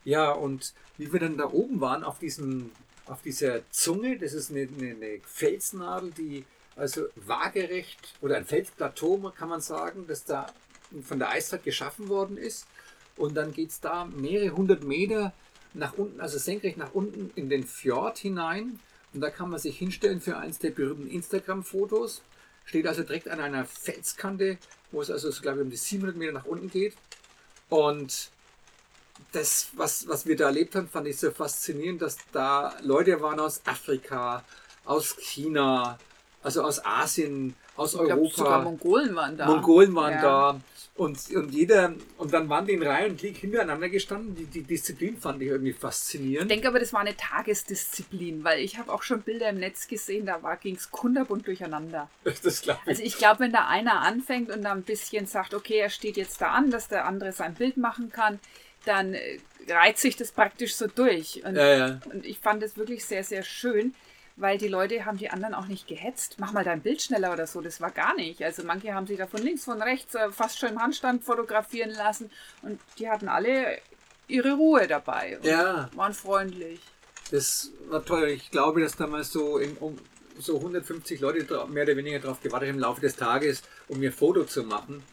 Ja, 0.03 0.31
und 0.31 0.73
wie 0.97 1.11
wir 1.11 1.19
dann 1.19 1.37
da 1.37 1.45
oben 1.45 1.81
waren, 1.81 2.03
auf, 2.03 2.19
diesem, 2.19 2.71
auf 3.07 3.21
dieser 3.21 3.69
Zunge, 3.71 4.17
das 4.17 4.33
ist 4.33 4.51
eine, 4.51 4.67
eine, 4.77 4.91
eine 4.91 5.19
Felsnadel, 5.25 6.11
die 6.11 6.45
also 6.75 7.05
waagerecht 7.15 8.13
oder 8.21 8.37
ein 8.37 8.45
Felsplateau, 8.45 9.31
kann 9.35 9.49
man 9.49 9.61
sagen, 9.61 10.05
das 10.07 10.25
da 10.25 10.47
von 11.03 11.19
der 11.19 11.29
Eiszeit 11.29 11.63
geschaffen 11.63 12.09
worden 12.09 12.37
ist. 12.37 12.67
Und 13.15 13.35
dann 13.35 13.53
geht 13.53 13.69
es 13.69 13.79
da 13.79 14.05
mehrere 14.05 14.55
hundert 14.55 14.83
Meter 14.83 15.33
nach 15.73 15.93
unten, 15.93 16.19
also 16.19 16.37
senkrecht 16.37 16.77
nach 16.77 16.93
unten 16.93 17.31
in 17.35 17.49
den 17.49 17.63
Fjord 17.63 18.17
hinein. 18.17 18.79
Und 19.13 19.21
da 19.21 19.29
kann 19.29 19.49
man 19.49 19.59
sich 19.59 19.77
hinstellen 19.77 20.21
für 20.21 20.37
eins 20.37 20.59
der 20.59 20.71
berühmten 20.71 21.09
Instagram-Fotos. 21.09 22.21
Steht 22.65 22.87
also 22.87 23.03
direkt 23.03 23.27
an 23.27 23.39
einer 23.39 23.65
Felskante, 23.65 24.57
wo 24.91 25.01
es 25.01 25.11
also, 25.11 25.29
glaube 25.41 25.59
ich, 25.59 25.63
um 25.63 25.69
die 25.69 25.77
700 25.77 26.15
Meter 26.15 26.31
nach 26.31 26.45
unten 26.45 26.69
geht. 26.69 26.93
Und 27.69 28.29
das, 29.31 29.69
was, 29.73 30.07
was 30.07 30.25
wir 30.25 30.35
da 30.35 30.45
erlebt 30.45 30.75
haben, 30.75 30.87
fand 30.87 31.07
ich 31.07 31.19
so 31.19 31.31
faszinierend, 31.31 32.01
dass 32.01 32.17
da 32.31 32.75
Leute 32.81 33.21
waren 33.21 33.39
aus 33.39 33.61
Afrika, 33.65 34.43
aus 34.85 35.15
China, 35.17 35.97
also 36.41 36.63
aus 36.63 36.83
Asien, 36.83 37.55
aus 37.75 37.93
ich 37.93 37.99
Europa. 37.99 38.15
Glaub, 38.15 38.33
sogar 38.33 38.61
Mongolen 38.63 39.15
waren 39.15 39.37
da. 39.37 39.45
Mongolen 39.47 39.95
waren 39.95 40.13
ja. 40.13 40.21
da. 40.21 40.61
Und, 40.95 41.31
und 41.31 41.51
jeder, 41.51 41.95
und 42.19 42.33
dann 42.33 42.49
waren 42.49 42.67
die 42.67 42.73
in 42.73 42.83
Reihe 42.83 43.09
und 43.09 43.17
Glied 43.17 43.37
hintereinander 43.37 43.89
gestanden. 43.89 44.35
Die, 44.35 44.45
die 44.45 44.61
Disziplin 44.61 45.17
fand 45.17 45.41
ich 45.41 45.47
irgendwie 45.47 45.73
faszinierend. 45.73 46.51
Ich 46.51 46.55
denke 46.55 46.67
aber, 46.67 46.79
das 46.79 46.93
war 46.93 46.99
eine 46.99 47.17
Tagesdisziplin, 47.17 48.43
weil 48.43 48.59
ich 48.59 48.77
habe 48.77 48.93
auch 48.93 49.01
schon 49.01 49.23
Bilder 49.23 49.49
im 49.49 49.57
Netz 49.57 49.87
gesehen, 49.87 50.27
da 50.27 50.37
ging 50.55 50.75
es 50.75 50.91
kunderbunt 50.91 51.47
durcheinander. 51.47 52.09
Das 52.43 52.61
glaube 52.61 52.79
ich. 52.83 52.89
Also 52.89 53.03
ich 53.03 53.17
glaube, 53.17 53.39
wenn 53.39 53.51
da 53.51 53.67
einer 53.67 54.01
anfängt 54.01 54.51
und 54.51 54.63
da 54.63 54.71
ein 54.71 54.83
bisschen 54.83 55.25
sagt, 55.25 55.53
okay, 55.53 55.77
er 55.77 55.89
steht 55.89 56.17
jetzt 56.17 56.41
da 56.41 56.51
an, 56.51 56.69
dass 56.69 56.89
der 56.89 57.05
andere 57.05 57.31
sein 57.31 57.55
Bild 57.55 57.77
machen 57.77 58.11
kann, 58.11 58.39
dann 58.85 59.13
äh, 59.13 59.39
reizt 59.69 60.01
sich 60.01 60.15
das 60.15 60.31
praktisch 60.31 60.75
so 60.75 60.87
durch. 60.87 61.43
Und, 61.43 61.55
ja, 61.55 61.77
ja. 61.77 62.01
und 62.11 62.25
ich 62.25 62.37
fand 62.37 62.61
es 62.61 62.77
wirklich 62.77 63.05
sehr, 63.05 63.23
sehr 63.23 63.43
schön 63.43 63.95
weil 64.35 64.57
die 64.57 64.67
Leute 64.67 65.05
haben 65.05 65.17
die 65.17 65.29
anderen 65.29 65.53
auch 65.53 65.67
nicht 65.67 65.87
gehetzt. 65.87 66.35
Mach 66.39 66.53
mal 66.53 66.63
dein 66.63 66.81
Bild 66.81 67.01
schneller 67.01 67.33
oder 67.33 67.45
so. 67.47 67.61
Das 67.61 67.81
war 67.81 67.91
gar 67.91 68.15
nicht. 68.15 68.43
Also 68.43 68.63
manche 68.63 68.93
haben 68.93 69.07
sich 69.07 69.17
da 69.17 69.27
von 69.27 69.41
links, 69.41 69.65
von 69.65 69.81
rechts 69.81 70.15
äh, 70.15 70.29
fast 70.31 70.59
schon 70.59 70.69
im 70.69 70.81
Handstand 70.81 71.23
fotografieren 71.23 71.91
lassen 71.91 72.31
und 72.61 72.79
die 72.97 73.09
hatten 73.09 73.27
alle 73.27 73.79
ihre 74.27 74.53
Ruhe 74.53 74.87
dabei 74.87 75.37
und 75.37 75.45
ja. 75.45 75.89
waren 75.95 76.13
freundlich. 76.13 76.79
Das 77.31 77.71
war 77.89 78.03
toll. 78.03 78.29
Ich 78.29 78.51
glaube, 78.51 78.81
dass 78.81 78.95
damals 78.95 79.31
so 79.31 79.57
in, 79.57 79.77
um, 79.77 79.97
so 80.39 80.57
150 80.57 81.19
Leute 81.19 81.45
mehr 81.67 81.83
oder 81.83 81.97
weniger 81.97 82.19
darauf 82.19 82.41
gewartet 82.41 82.69
im 82.69 82.79
Laufe 82.79 83.01
des 83.01 83.15
Tages, 83.15 83.61
um 83.87 84.01
ihr 84.01 84.11
Foto 84.11 84.43
zu 84.45 84.63
machen. 84.63 85.03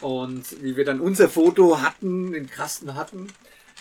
Und 0.00 0.62
wie 0.62 0.76
wir 0.76 0.84
dann 0.84 1.00
unser 1.00 1.28
Foto 1.28 1.80
hatten, 1.80 2.32
den 2.32 2.50
Kasten 2.50 2.94
hatten, 2.94 3.28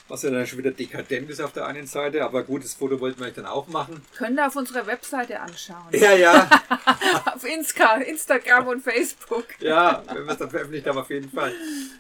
was 0.08 0.22
ja 0.22 0.30
dann 0.30 0.46
schon 0.46 0.60
wieder 0.60 0.72
dekadent 0.72 1.30
ist 1.30 1.42
auf 1.42 1.54
der 1.54 1.66
einen 1.66 1.88
Seite, 1.88 2.24
aber 2.24 2.44
gut, 2.44 2.64
das 2.64 2.76
Foto 2.76 3.00
wollten 3.00 3.20
wir 3.20 3.32
dann 3.32 3.46
auch 3.46 3.68
machen. 3.68 4.04
Können 4.16 4.36
wir 4.36 4.48
auf 4.48 4.56
unserer 4.56 4.86
Webseite 4.86 5.40
anschauen. 5.40 5.88
Ja, 5.92 6.14
ja. 6.14 6.48
auf 7.34 7.44
Insta, 7.44 7.96
Instagram 7.98 8.68
und 8.68 8.84
Facebook. 8.84 9.46
ja, 9.60 10.04
wenn 10.08 10.26
wir 10.26 10.34
es 10.34 10.38
dann 10.38 10.50
veröffentlicht 10.50 10.86
haben, 10.88 11.00
auf 11.00 11.10
jeden 11.10 11.32
Fall. 11.32 11.54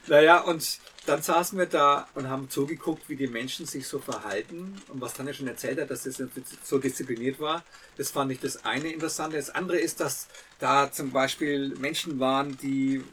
Naja, 0.07 0.41
und 0.41 0.79
dann 1.07 1.21
saßen 1.21 1.57
wir 1.57 1.65
da 1.65 2.07
und 2.15 2.29
haben 2.29 2.49
zugeguckt, 2.49 3.09
wie 3.09 3.15
die 3.15 3.27
Menschen 3.27 3.65
sich 3.65 3.87
so 3.87 3.99
verhalten 3.99 4.81
und 4.87 5.01
was 5.01 5.13
Tanja 5.13 5.33
schon 5.33 5.47
erzählt 5.47 5.79
hat, 5.79 5.91
dass 5.91 6.03
das 6.03 6.21
so 6.63 6.79
diszipliniert 6.79 7.39
war. 7.39 7.63
Das 7.97 8.11
fand 8.11 8.31
ich 8.31 8.39
das 8.39 8.65
eine 8.65 8.91
Interessante. 8.91 9.37
Das 9.37 9.49
andere 9.49 9.77
ist, 9.77 9.99
dass 9.99 10.27
da 10.59 10.91
zum 10.91 11.11
Beispiel 11.11 11.75
Menschen 11.77 12.19
waren, 12.19 12.57
die 12.57 13.03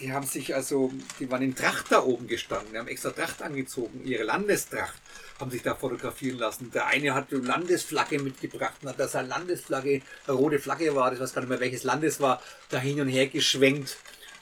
die 0.00 0.12
haben 0.12 0.26
sich 0.26 0.54
also, 0.54 0.92
die 1.18 1.30
waren 1.30 1.42
in 1.42 1.54
Tracht 1.54 1.86
da 1.90 2.02
oben 2.02 2.26
gestanden, 2.26 2.72
die 2.72 2.78
haben 2.78 2.88
extra 2.88 3.10
Tracht 3.10 3.42
angezogen, 3.42 4.02
ihre 4.04 4.24
Landestracht, 4.24 4.94
haben 5.40 5.50
sich 5.50 5.62
da 5.62 5.74
fotografieren 5.74 6.38
lassen. 6.38 6.70
Der 6.72 6.86
eine 6.86 7.14
hat 7.14 7.32
eine 7.32 7.42
Landesflagge 7.42 8.18
mitgebracht 8.18 8.74
und 8.82 8.88
hat 8.88 9.00
da 9.00 9.08
seine 9.08 9.28
Landesflagge, 9.28 10.02
eine 10.26 10.36
rote 10.36 10.58
Flagge 10.58 10.94
war, 10.94 11.10
das 11.10 11.20
weiß 11.20 11.34
gar 11.34 11.42
nicht 11.42 11.50
mehr 11.50 11.60
welches 11.60 11.84
Landes 11.84 12.20
war, 12.20 12.42
da 12.70 12.78
hin 12.78 13.00
und 13.00 13.08
her 13.08 13.26
geschwenkt. 13.26 13.96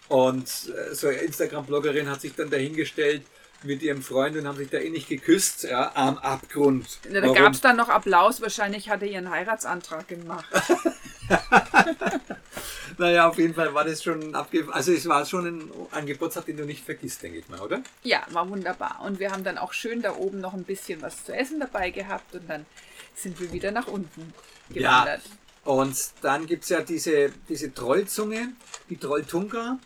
Und 0.09 0.45
äh, 0.45 0.95
so 0.95 1.09
eine 1.09 1.19
Instagram-Bloggerin 1.19 2.11
hat 2.11 2.21
sich 2.21 2.35
dann 2.35 2.51
dahingestellt 2.51 3.23
mit 3.63 3.83
ihrem 3.83 4.03
Freund 4.03 4.37
und 4.37 4.47
haben 4.47 4.59
sich 4.59 4.69
da 4.69 4.79
innig 4.79 5.09
geküsst, 5.09 5.65
ja, 5.65 5.93
am 5.95 6.19
Abgrund. 6.19 6.87
Ja, 7.11 7.21
da 7.21 7.33
gab 7.33 7.53
es 7.55 7.61
dann 7.61 7.77
noch 7.77 7.89
Applaus, 7.89 8.43
wahrscheinlich 8.43 8.91
hat 8.91 9.03
er 9.03 9.09
ihren 9.09 9.31
Heiratsantrag 9.31 10.07
gemacht. 10.07 10.47
naja, 12.99 13.29
auf 13.29 13.39
jeden 13.39 13.55
Fall 13.55 13.75
war 13.75 13.85
das 13.85 14.03
schon 14.03 14.35
abge... 14.35 14.67
Also 14.71 14.93
es 14.93 15.09
war 15.09 15.25
schon 15.27 15.47
ein, 15.47 15.71
ein 15.93 16.07
Geburtstag, 16.07 16.47
den 16.47 16.57
du 16.57 16.65
nicht 16.65 16.85
vergisst, 16.85 17.23
denke 17.23 17.39
ich 17.39 17.49
mal, 17.49 17.61
oder? 17.61 17.83
Ja, 18.03 18.25
war 18.31 18.49
wunderbar. 18.49 19.01
Und 19.05 19.19
wir 19.19 19.31
haben 19.31 19.45
dann 19.45 19.59
auch 19.59 19.73
schön 19.73 20.03
da 20.03 20.15
oben 20.15 20.41
noch 20.41 20.55
ein 20.55 20.65
bisschen 20.65 21.03
was 21.03 21.25
zu 21.25 21.35
essen 21.35 21.61
dabei 21.61 21.91
gehabt 21.91 22.35
und 22.35 22.49
dann 22.49 22.67
sind 23.15 23.41
wir 23.41 23.53
wieder 23.53 23.71
nach 23.71 23.87
unten 23.87 24.33
gewandert. 24.69 25.23
Ja. 25.25 25.73
Und 25.73 25.97
dann 26.21 26.47
gibt 26.47 26.65
es 26.65 26.69
ja 26.71 26.83
diese, 26.83 27.33
diese 27.49 27.73
Trollzunge, 27.73 28.53
die 28.91 28.99
Trolltunga. 28.99 29.79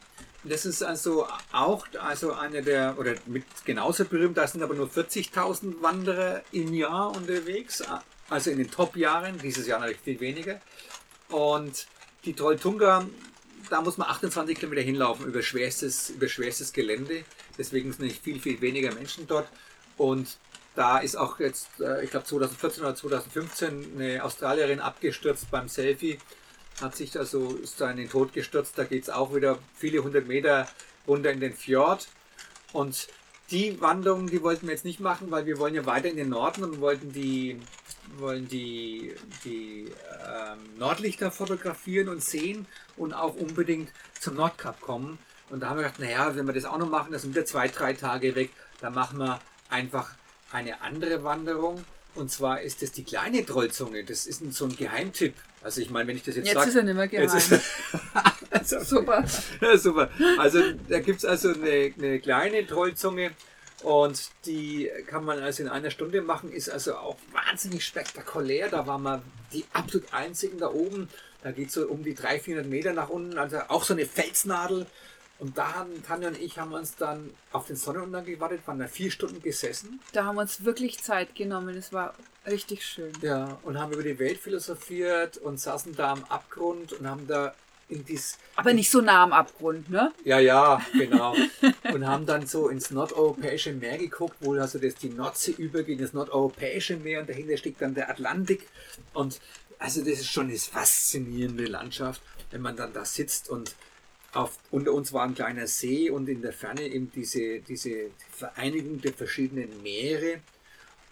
Das 0.45 0.65
ist 0.65 0.83
also 0.83 1.27
auch 1.53 1.87
also 2.01 2.33
eine 2.33 2.63
der, 2.63 2.97
oder 2.99 3.15
mit 3.27 3.45
genauso 3.65 4.05
berühmt, 4.05 4.37
da 4.37 4.47
sind 4.47 4.63
aber 4.63 4.75
nur 4.75 4.89
40.000 4.89 5.83
Wanderer 5.83 6.43
im 6.53 6.73
Jahr 6.75 7.15
unterwegs, 7.15 7.83
also 8.29 8.51
in 8.51 8.59
den 8.59 8.71
Top-Jahren, 8.71 9.39
dieses 9.39 9.67
Jahr 9.67 9.81
natürlich 9.81 10.01
viel 10.01 10.21
weniger. 10.21 10.61
Und 11.29 11.87
die 12.25 12.35
Trolltunga, 12.35 13.07
da 13.71 13.81
muss 13.81 13.99
man 13.99 14.09
28 14.09 14.59
Kilometer 14.59 14.83
hinlaufen 14.83 15.27
über 15.27 15.43
schwerstes, 15.43 16.11
über 16.11 16.29
schwerstes 16.29 16.73
Gelände. 16.73 17.25
Deswegen 17.57 17.93
sind 17.93 18.07
nicht 18.07 18.23
viel, 18.23 18.41
viel 18.41 18.61
weniger 18.61 18.93
Menschen 18.95 19.27
dort. 19.27 19.49
Und 19.97 20.39
da 20.75 20.99
ist 20.99 21.17
auch 21.17 21.41
jetzt, 21.41 21.69
äh, 21.81 22.05
ich 22.05 22.11
glaube 22.11 22.27
2014 22.27 22.85
oder 22.85 22.95
2015, 22.95 23.93
eine 23.97 24.25
Australierin 24.25 24.81
abgestürzt 24.81 25.51
beim 25.51 25.69
Selfie. 25.69 26.19
Hat 26.81 26.95
sich 26.95 27.19
also 27.19 27.57
ist 27.57 27.81
da 27.81 27.91
in 27.91 27.97
den 27.97 28.09
Tod 28.09 28.33
gestürzt. 28.33 28.79
Da 28.79 28.85
geht 28.85 29.03
es 29.03 29.11
auch 29.11 29.35
wieder 29.35 29.59
viele 29.75 30.03
hundert 30.05 30.29
Meter 30.29 30.69
runter 31.07 31.33
in 31.33 31.41
den 31.41 31.53
Fjord. 31.53 32.07
Und 32.73 33.09
die 33.51 33.81
Wanderung, 33.81 34.29
die 34.29 34.43
wollten 34.43 34.67
wir 34.67 34.75
jetzt 34.75 34.85
nicht 34.85 35.01
machen, 35.01 35.31
weil 35.31 35.47
wir 35.47 35.59
wollen 35.59 35.75
ja 35.75 35.87
weiter 35.87 36.09
in 36.09 36.17
den 36.17 36.29
Norden 36.29 36.63
und 36.63 36.81
wollten 36.81 37.13
die 37.13 37.59
wollen 38.17 38.49
die, 38.49 39.15
die 39.45 39.87
ähm, 40.27 40.79
Nordlichter 40.79 41.31
fotografieren 41.31 42.09
und 42.09 42.23
sehen 42.23 42.67
und 42.97 43.13
auch 43.13 43.35
unbedingt 43.35 43.91
zum 44.19 44.35
Nordkap 44.35 44.81
kommen. 44.81 45.19
Und 45.51 45.61
da 45.61 45.71
haben 45.71 45.79
wir 45.79 45.85
gedacht, 45.85 46.01
naja, 46.01 46.37
wenn 46.37 46.47
wir 46.47 46.55
das 46.55 46.65
auch 46.65 46.79
noch 46.79 46.89
machen, 46.89 47.13
das 47.13 47.23
sind 47.23 47.35
wieder 47.35 47.47
zwei, 47.47 47.69
drei 47.69 47.93
Tage 47.95 48.35
weg, 48.35 48.51
dann 48.81 48.95
machen 48.95 49.19
wir 49.19 49.41
einfach 49.71 50.11
eine 50.53 50.81
andere 50.83 51.25
Wanderung. 51.25 51.85
Und 52.15 52.31
zwar 52.31 52.61
ist 52.61 52.83
das 52.83 52.93
die 52.93 53.05
kleine 53.05 53.47
Trollzunge. 53.47 54.03
Das 54.05 54.27
ist 54.27 54.43
so 54.53 54.65
ein 54.65 54.77
Geheimtipp. 54.77 55.35
Also 55.63 55.81
ich 55.81 55.91
meine, 55.91 56.09
wenn 56.09 56.17
ich 56.17 56.23
das 56.23 56.37
jetzt, 56.37 56.47
jetzt 56.47 56.55
sage... 56.55 56.67
Jetzt 56.67 56.75
ist 56.75 56.81
er 56.81 56.83
nicht 56.85 56.97
mehr 56.97 57.09
geheim. 57.09 57.37
Ist, 57.37 57.53
also, 58.51 58.81
super. 58.81 59.25
Ja, 59.61 59.79
super. 59.79 60.11
Also 60.39 60.61
da 60.89 61.01
gibt 61.01 61.19
es 61.19 61.25
also 61.25 61.51
eine, 61.53 61.93
eine 61.97 62.21
kleine 62.21 62.67
Trollzunge 62.67 63.31
und 63.83 64.31
die 64.45 64.91
kann 65.07 65.25
man 65.25 65.41
also 65.41 65.63
in 65.63 65.69
einer 65.69 65.91
Stunde 65.91 66.21
machen, 66.21 66.53
ist 66.53 66.69
also 66.69 66.97
auch 66.97 67.17
wahnsinnig 67.33 67.85
spektakulär. 67.85 68.69
Da 68.69 68.87
waren 68.87 69.03
wir 69.03 69.23
die 69.53 69.65
absolut 69.73 70.13
einzigen 70.13 70.59
da 70.59 70.71
oben. 70.71 71.09
Da 71.43 71.53
geht 71.53 71.69
es 71.69 71.75
so 71.75 71.87
um 71.87 72.03
die 72.03 72.15
300, 72.15 72.43
400 72.43 72.71
Meter 72.71 72.93
nach 72.93 73.09
unten, 73.09 73.39
also 73.39 73.59
auch 73.69 73.85
so 73.85 73.95
eine 73.95 74.07
Felsnadel. 74.07 74.87
Und 75.39 75.57
da 75.57 75.75
haben 75.75 76.03
Tanja 76.05 76.29
und 76.29 76.41
ich 76.41 76.59
haben 76.59 76.73
uns 76.73 76.97
dann 76.97 77.33
auf 77.53 77.69
den 77.69 77.77
Sonnenuntergang 77.77 78.27
gewartet, 78.27 78.63
waren 78.67 78.81
da 78.81 78.89
vier 78.89 79.13
Stunden 79.13 79.41
gesessen. 79.41 80.01
Da 80.13 80.25
haben 80.25 80.35
wir 80.35 80.43
uns 80.43 80.65
wirklich 80.65 81.01
Zeit 81.01 81.37
genommen. 81.37 81.77
Es 81.77 81.93
war 81.93 82.15
richtig 82.45 82.85
schön. 82.85 83.13
Ja, 83.23 83.59
und 83.63 83.79
haben 83.79 83.93
über 83.93 84.03
die 84.03 84.19
Welt 84.19 84.39
philosophiert 84.39 85.37
und 85.37 85.61
saßen 85.61 85.95
da 85.95 86.13
am 86.13 86.25
Abgrund 86.25 86.93
und 86.93 87.09
haben 87.09 87.29
da 87.29 87.55
in 87.89 88.05
dies. 88.05 88.39
Aber 88.57 88.73
nicht 88.73 88.91
so 88.91 89.01
nah 89.01 89.23
am 89.23 89.33
Abgrund, 89.33 89.91
ne? 89.91 90.13
Ja, 90.25 90.39
ja, 90.39 90.85
genau. 90.93 91.35
und 91.93 92.07
haben 92.07 92.27
dann 92.27 92.47
so 92.47 92.69
ins 92.69 92.91
nordeuropäische 92.91 93.73
Meer 93.73 93.99
geguckt, 93.99 94.37
wo 94.41 94.55
also 94.55 94.79
das 94.79 94.95
die 94.97 95.09
Nordsee 95.09 95.53
übergeht, 95.53 96.01
das 96.01 96.13
nordeuropäische 96.13 96.97
Meer 96.97 97.21
und 97.21 97.29
dahinter 97.29 97.57
steckt 97.57 97.81
dann 97.81 97.95
der 97.95 98.11
Atlantik. 98.11 98.69
Und 99.15 99.41
also 99.79 100.01
das 100.01 100.21
ist 100.21 100.31
schon 100.31 100.49
eine 100.49 100.59
faszinierende 100.59 101.67
Landschaft, 101.67 102.21
wenn 102.51 102.61
man 102.61 102.77
dann 102.77 102.93
da 102.93 103.05
sitzt 103.05 103.49
und 103.49 103.75
auf, 104.35 104.59
unter 104.71 104.93
uns 104.93 105.13
war 105.13 105.25
ein 105.25 105.35
kleiner 105.35 105.67
See 105.67 106.11
und 106.11 106.29
in 106.29 106.43
der 106.43 106.53
Ferne 106.53 106.83
eben 106.83 107.11
diese, 107.13 107.61
diese 107.61 108.11
Vereinigung 108.31 109.01
der 109.01 109.15
verschiedenen 109.15 109.83
Meere. 109.83 110.41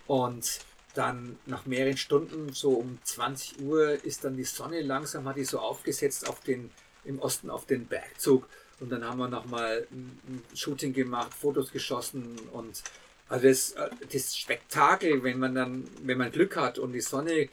Und 0.06 0.60
dann 0.96 1.38
nach 1.46 1.66
mehreren 1.66 1.96
Stunden, 1.96 2.52
so 2.52 2.70
um 2.70 2.98
20 3.04 3.60
Uhr, 3.60 4.04
ist 4.04 4.24
dann 4.24 4.36
die 4.36 4.44
Sonne 4.44 4.80
langsam, 4.80 5.28
hat 5.28 5.36
die 5.36 5.44
so 5.44 5.58
aufgesetzt 5.58 6.28
auf 6.28 6.40
den, 6.40 6.70
im 7.04 7.18
Osten 7.18 7.50
auf 7.50 7.66
den 7.66 7.86
Bergzug. 7.86 8.48
Und 8.80 8.90
dann 8.90 9.04
haben 9.04 9.18
wir 9.18 9.28
nochmal 9.28 9.86
ein 9.90 10.42
Shooting 10.54 10.92
gemacht, 10.92 11.32
Fotos 11.34 11.72
geschossen 11.72 12.38
und 12.52 12.82
also 13.28 13.48
das, 13.48 13.74
das 14.12 14.36
Spektakel, 14.36 15.22
wenn 15.22 15.38
man 15.38 15.54
dann, 15.54 15.84
wenn 16.02 16.18
man 16.18 16.30
Glück 16.30 16.56
hat 16.56 16.78
und 16.78 16.92
die 16.92 17.00
Sonne 17.00 17.48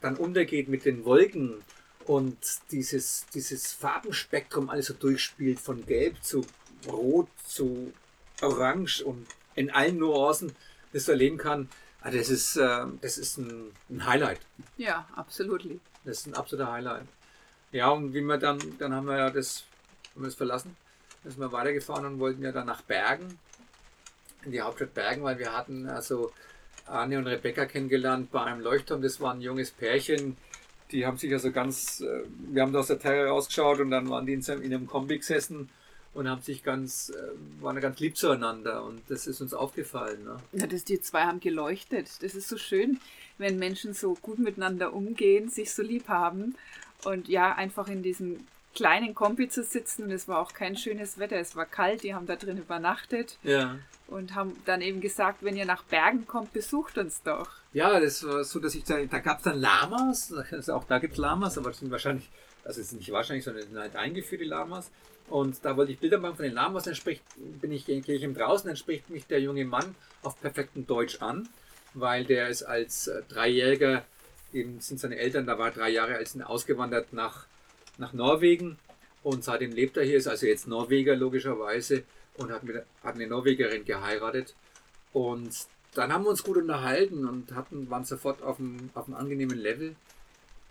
dann 0.00 0.16
untergeht 0.16 0.68
mit 0.68 0.84
den 0.84 1.04
Wolken 1.04 1.62
und 2.06 2.38
dieses, 2.70 3.26
dieses 3.34 3.72
Farbenspektrum 3.72 4.70
alles 4.70 4.86
so 4.86 4.94
durchspielt, 4.94 5.60
von 5.60 5.84
Gelb 5.84 6.22
zu 6.22 6.46
Rot 6.88 7.28
zu 7.46 7.92
Orange 8.40 9.02
und 9.02 9.26
in 9.54 9.70
allen 9.70 9.98
Nuancen 9.98 10.52
das 10.92 11.08
erleben 11.08 11.36
kann, 11.38 11.68
Ah, 12.06 12.10
das 12.12 12.30
ist, 12.30 12.54
äh, 12.54 12.86
das 13.00 13.18
ist 13.18 13.36
ein, 13.36 13.72
ein, 13.90 14.06
Highlight. 14.06 14.38
Ja, 14.76 15.08
absolut. 15.16 15.64
Das 16.04 16.18
ist 16.18 16.28
ein 16.28 16.34
absoluter 16.34 16.70
Highlight. 16.70 17.02
Ja, 17.72 17.88
und 17.88 18.14
wie 18.14 18.20
wir 18.20 18.38
dann, 18.38 18.60
dann 18.78 18.94
haben 18.94 19.08
wir 19.08 19.18
ja 19.18 19.30
das, 19.30 19.64
haben 20.14 20.22
wir 20.22 20.28
es 20.28 20.36
verlassen, 20.36 20.76
dann 21.24 21.32
sind 21.32 21.40
wir 21.40 21.50
weitergefahren 21.50 22.06
und 22.06 22.20
wollten 22.20 22.44
ja 22.44 22.52
dann 22.52 22.68
nach 22.68 22.82
Bergen, 22.82 23.40
in 24.44 24.52
die 24.52 24.60
Hauptstadt 24.60 24.94
Bergen, 24.94 25.24
weil 25.24 25.40
wir 25.40 25.52
hatten 25.52 25.88
also 25.88 26.30
Arne 26.86 27.18
und 27.18 27.26
Rebecca 27.26 27.66
kennengelernt 27.66 28.30
bei 28.30 28.44
einem 28.44 28.60
Leuchtturm. 28.60 29.02
Das 29.02 29.20
war 29.20 29.34
ein 29.34 29.40
junges 29.40 29.72
Pärchen, 29.72 30.36
die 30.92 31.04
haben 31.06 31.16
sich 31.16 31.32
also 31.32 31.50
ganz, 31.50 32.02
äh, 32.02 32.22
wir 32.52 32.62
haben 32.62 32.72
da 32.72 32.78
aus 32.78 32.86
der 32.86 33.00
Terre 33.00 33.30
rausgeschaut 33.30 33.80
und 33.80 33.90
dann 33.90 34.08
waren 34.08 34.26
die 34.26 34.34
in 34.34 34.46
einem 34.46 34.86
Kombi 34.86 35.18
gesessen 35.18 35.70
und 36.16 36.28
haben 36.28 36.40
sich 36.40 36.62
ganz, 36.62 37.10
äh, 37.10 37.62
waren 37.62 37.78
ganz 37.80 38.00
lieb 38.00 38.16
zueinander 38.16 38.82
und 38.84 39.02
das 39.08 39.26
ist 39.26 39.40
uns 39.40 39.52
aufgefallen. 39.52 40.24
Ne? 40.24 40.36
Ja, 40.52 40.66
das, 40.66 40.84
die 40.84 41.00
zwei 41.00 41.24
haben 41.24 41.40
geleuchtet. 41.40 42.22
Das 42.22 42.34
ist 42.34 42.48
so 42.48 42.56
schön, 42.56 42.98
wenn 43.38 43.58
Menschen 43.58 43.92
so 43.92 44.14
gut 44.14 44.38
miteinander 44.38 44.94
umgehen, 44.94 45.50
sich 45.50 45.72
so 45.72 45.82
lieb 45.82 46.08
haben 46.08 46.56
und 47.04 47.28
ja, 47.28 47.54
einfach 47.54 47.88
in 47.88 48.02
diesem 48.02 48.46
kleinen 48.74 49.14
Kombi 49.14 49.48
zu 49.48 49.62
sitzen. 49.62 50.10
Es 50.10 50.26
war 50.26 50.38
auch 50.38 50.52
kein 50.52 50.76
schönes 50.76 51.18
Wetter, 51.18 51.36
es 51.36 51.54
war 51.54 51.66
kalt, 51.66 52.02
die 52.02 52.14
haben 52.14 52.26
da 52.26 52.36
drin 52.36 52.58
übernachtet. 52.58 53.38
Ja. 53.42 53.78
Und 54.06 54.34
haben 54.34 54.56
dann 54.66 54.82
eben 54.82 55.00
gesagt, 55.00 55.42
wenn 55.42 55.56
ihr 55.56 55.66
nach 55.66 55.82
Bergen 55.82 56.26
kommt, 56.26 56.52
besucht 56.52 56.96
uns 56.96 57.22
doch. 57.22 57.50
Ja, 57.72 57.98
das 57.98 58.24
war 58.24 58.44
so, 58.44 58.60
dass 58.60 58.74
ich 58.74 58.84
da, 58.84 59.04
da 59.04 59.18
gab 59.18 59.38
es 59.38 59.44
dann 59.44 59.58
Lamas, 59.58 60.32
also 60.32 60.74
auch 60.74 60.84
da 60.84 60.98
gibt 60.98 61.14
es 61.14 61.18
Lamas, 61.18 61.58
aber 61.58 61.70
das 61.70 61.80
sind 61.80 61.90
wahrscheinlich, 61.90 62.30
also 62.66 62.80
es 62.80 62.88
ist 62.88 62.98
nicht 62.98 63.12
wahrscheinlich, 63.12 63.44
sondern 63.44 63.78
halt 63.78 63.96
eingeführte 63.96 64.44
Lamas. 64.44 64.90
Und 65.28 65.64
da 65.64 65.76
wollte 65.76 65.92
ich 65.92 65.98
Bilder 65.98 66.18
machen 66.18 66.36
von 66.36 66.44
den 66.44 66.54
Lamas, 66.54 66.84
dann 66.84 66.94
spricht, 66.94 67.22
bin 67.60 67.72
ich, 67.72 67.86
gehe 67.86 67.98
ich 67.98 68.34
draußen, 68.34 68.68
dann 68.68 68.76
spricht 68.76 69.10
mich 69.10 69.26
der 69.26 69.40
junge 69.40 69.64
Mann 69.64 69.94
auf 70.22 70.40
perfektem 70.40 70.86
Deutsch 70.86 71.20
an, 71.20 71.48
weil 71.94 72.24
der 72.24 72.48
ist 72.48 72.62
als 72.62 73.08
äh, 73.08 73.22
Dreijähriger, 73.28 74.04
eben 74.52 74.80
sind 74.80 75.00
seine 75.00 75.16
Eltern, 75.16 75.46
da 75.46 75.58
war 75.58 75.72
drei 75.72 75.90
Jahre 75.90 76.14
alt, 76.14 76.28
sind 76.28 76.42
ausgewandert 76.42 77.12
nach, 77.12 77.46
nach 77.98 78.12
Norwegen 78.12 78.78
und 79.24 79.42
seitdem 79.42 79.72
lebt 79.72 79.96
er 79.96 80.04
hier, 80.04 80.18
ist 80.18 80.28
also 80.28 80.46
jetzt 80.46 80.68
Norweger 80.68 81.16
logischerweise 81.16 82.04
und 82.36 82.52
hat, 82.52 82.62
mit, 82.62 82.76
hat 83.02 83.14
eine 83.16 83.26
Norwegerin 83.26 83.84
geheiratet. 83.84 84.54
Und 85.12 85.66
dann 85.94 86.12
haben 86.12 86.24
wir 86.24 86.30
uns 86.30 86.44
gut 86.44 86.58
unterhalten 86.58 87.26
und 87.26 87.52
hatten, 87.54 87.90
waren 87.90 88.04
sofort 88.04 88.42
auf 88.42 88.60
einem, 88.60 88.90
auf 88.94 89.06
einem 89.06 89.16
angenehmen 89.16 89.58
Level. 89.58 89.96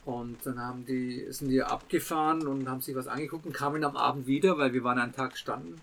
Und 0.06 0.46
dann 0.46 0.60
haben 0.60 0.86
die, 0.86 1.26
sind 1.32 1.50
die 1.50 1.64
abgefahren 1.64 2.46
und 2.48 2.70
haben 2.70 2.82
sich 2.82 2.96
was 2.96 3.08
angeguckt 3.08 3.46
und 3.46 3.54
kamen 3.54 3.84
am 3.84 3.98
Abend 3.98 4.28
wieder, 4.28 4.58
weil 4.58 4.72
wir 4.72 4.84
waren 4.84 5.00
einen 5.00 5.14
Tag 5.14 5.32
gestanden. 5.32 5.82